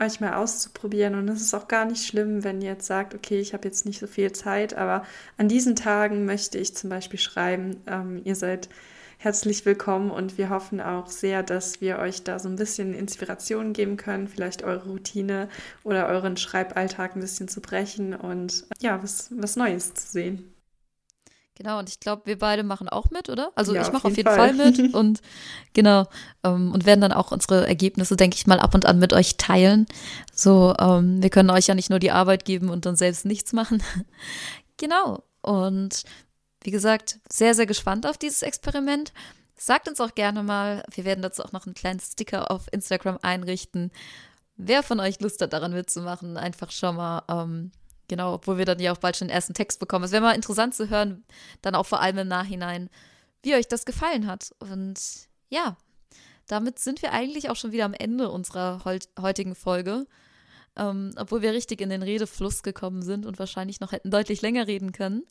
euch 0.00 0.20
mal 0.20 0.34
auszuprobieren. 0.34 1.14
Und 1.14 1.28
es 1.28 1.42
ist 1.42 1.54
auch 1.54 1.68
gar 1.68 1.84
nicht 1.84 2.04
schlimm, 2.04 2.44
wenn 2.44 2.60
ihr 2.60 2.70
jetzt 2.70 2.86
sagt, 2.86 3.14
okay, 3.14 3.40
ich 3.40 3.52
habe 3.52 3.68
jetzt 3.68 3.86
nicht 3.86 4.00
so 4.00 4.06
viel 4.06 4.32
Zeit, 4.32 4.74
aber 4.74 5.04
an 5.38 5.48
diesen 5.48 5.76
Tagen 5.76 6.24
möchte 6.24 6.58
ich 6.58 6.74
zum 6.74 6.90
Beispiel 6.90 7.20
schreiben. 7.20 7.76
Ähm, 7.86 8.20
ihr 8.24 8.34
seid 8.34 8.68
herzlich 9.22 9.64
willkommen 9.64 10.10
und 10.10 10.36
wir 10.36 10.50
hoffen 10.50 10.80
auch 10.80 11.06
sehr, 11.06 11.44
dass 11.44 11.80
wir 11.80 12.00
euch 12.00 12.24
da 12.24 12.40
so 12.40 12.48
ein 12.48 12.56
bisschen 12.56 12.92
Inspiration 12.92 13.72
geben 13.72 13.96
können, 13.96 14.26
vielleicht 14.26 14.64
eure 14.64 14.88
Routine 14.88 15.48
oder 15.84 16.08
euren 16.08 16.36
Schreiballtag 16.36 17.14
ein 17.14 17.20
bisschen 17.20 17.46
zu 17.46 17.60
brechen 17.60 18.16
und 18.16 18.64
ja, 18.80 19.00
was, 19.00 19.30
was 19.36 19.54
Neues 19.54 19.94
zu 19.94 20.10
sehen. 20.10 20.52
Genau, 21.54 21.78
und 21.78 21.88
ich 21.88 22.00
glaube, 22.00 22.22
wir 22.24 22.36
beide 22.36 22.64
machen 22.64 22.88
auch 22.88 23.10
mit, 23.10 23.28
oder? 23.28 23.52
Also 23.54 23.74
ja, 23.74 23.82
ich 23.82 23.92
mache 23.92 24.08
auf 24.08 24.16
jeden 24.16 24.28
Fall. 24.28 24.54
Fall. 24.56 24.70
mit 24.70 24.92
und 24.94 25.20
genau, 25.72 26.08
ähm, 26.42 26.72
und 26.72 26.84
werden 26.84 27.02
dann 27.02 27.12
auch 27.12 27.30
unsere 27.30 27.68
Ergebnisse, 27.68 28.16
denke 28.16 28.34
ich 28.34 28.48
mal, 28.48 28.58
ab 28.58 28.74
und 28.74 28.86
an 28.86 28.98
mit 28.98 29.12
euch 29.12 29.36
teilen. 29.36 29.86
So, 30.34 30.74
ähm, 30.80 31.22
wir 31.22 31.30
können 31.30 31.50
euch 31.50 31.68
ja 31.68 31.76
nicht 31.76 31.90
nur 31.90 32.00
die 32.00 32.10
Arbeit 32.10 32.44
geben 32.44 32.70
und 32.70 32.86
dann 32.86 32.96
selbst 32.96 33.24
nichts 33.24 33.52
machen. 33.52 33.84
genau. 34.78 35.22
Und 35.42 36.02
wie 36.64 36.70
gesagt, 36.70 37.18
sehr, 37.30 37.54
sehr 37.54 37.66
gespannt 37.66 38.06
auf 38.06 38.18
dieses 38.18 38.42
Experiment. 38.42 39.12
Sagt 39.56 39.88
uns 39.88 40.00
auch 40.00 40.14
gerne 40.14 40.42
mal, 40.42 40.84
wir 40.90 41.04
werden 41.04 41.22
dazu 41.22 41.42
auch 41.44 41.52
noch 41.52 41.66
einen 41.66 41.74
kleinen 41.74 42.00
Sticker 42.00 42.50
auf 42.50 42.66
Instagram 42.72 43.18
einrichten. 43.22 43.90
Wer 44.56 44.82
von 44.82 45.00
euch 45.00 45.20
Lust 45.20 45.40
hat, 45.40 45.52
daran 45.52 45.72
mitzumachen, 45.72 46.36
einfach 46.36 46.70
schon 46.70 46.96
mal, 46.96 47.22
ähm, 47.28 47.72
genau, 48.08 48.34
obwohl 48.34 48.58
wir 48.58 48.64
dann 48.64 48.80
ja 48.80 48.92
auch 48.92 48.98
bald 48.98 49.16
schon 49.16 49.28
den 49.28 49.34
ersten 49.34 49.54
Text 49.54 49.80
bekommen. 49.80 50.04
Es 50.04 50.12
wäre 50.12 50.22
mal 50.22 50.34
interessant 50.34 50.74
zu 50.74 50.88
hören, 50.88 51.24
dann 51.62 51.74
auch 51.74 51.86
vor 51.86 52.00
allem 52.00 52.18
im 52.18 52.28
Nachhinein, 52.28 52.90
wie 53.42 53.54
euch 53.54 53.68
das 53.68 53.84
gefallen 53.84 54.26
hat. 54.26 54.54
Und 54.58 54.98
ja, 55.48 55.76
damit 56.46 56.78
sind 56.78 57.02
wir 57.02 57.12
eigentlich 57.12 57.50
auch 57.50 57.56
schon 57.56 57.72
wieder 57.72 57.84
am 57.84 57.94
Ende 57.94 58.30
unserer 58.30 58.84
heutigen 59.20 59.54
Folge. 59.54 60.06
Ähm, 60.74 61.10
obwohl 61.16 61.42
wir 61.42 61.52
richtig 61.52 61.82
in 61.82 61.90
den 61.90 62.02
Redefluss 62.02 62.62
gekommen 62.62 63.02
sind 63.02 63.26
und 63.26 63.38
wahrscheinlich 63.38 63.80
noch 63.80 63.92
hätten 63.92 64.10
deutlich 64.10 64.40
länger 64.40 64.66
reden 64.66 64.92
können. 64.92 65.24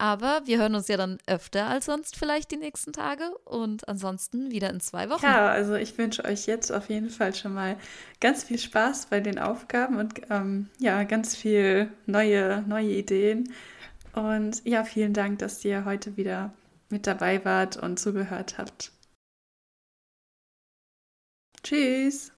Aber 0.00 0.40
wir 0.46 0.56
hören 0.56 0.74
uns 0.74 0.88
ja 0.88 0.96
dann 0.96 1.18
öfter 1.26 1.66
als 1.66 1.84
sonst 1.84 2.16
vielleicht 2.16 2.50
die 2.50 2.56
nächsten 2.56 2.94
Tage 2.94 3.36
und 3.44 3.86
ansonsten 3.86 4.50
wieder 4.50 4.70
in 4.70 4.80
zwei 4.80 5.10
Wochen. 5.10 5.26
Ja, 5.26 5.50
also 5.50 5.74
ich 5.74 5.98
wünsche 5.98 6.24
euch 6.24 6.46
jetzt 6.46 6.72
auf 6.72 6.88
jeden 6.88 7.10
Fall 7.10 7.34
schon 7.34 7.52
mal 7.52 7.76
ganz 8.18 8.44
viel 8.44 8.58
Spaß 8.58 9.06
bei 9.10 9.20
den 9.20 9.38
Aufgaben 9.38 9.98
und 9.98 10.22
ähm, 10.30 10.70
ja, 10.78 11.04
ganz 11.04 11.36
viel 11.36 11.92
neue, 12.06 12.62
neue 12.66 12.92
Ideen. 12.92 13.52
Und 14.14 14.64
ja, 14.64 14.84
vielen 14.84 15.12
Dank, 15.12 15.40
dass 15.40 15.62
ihr 15.66 15.84
heute 15.84 16.16
wieder 16.16 16.54
mit 16.88 17.06
dabei 17.06 17.44
wart 17.44 17.76
und 17.76 18.00
zugehört 18.00 18.56
habt. 18.56 18.92
Tschüss. 21.62 22.32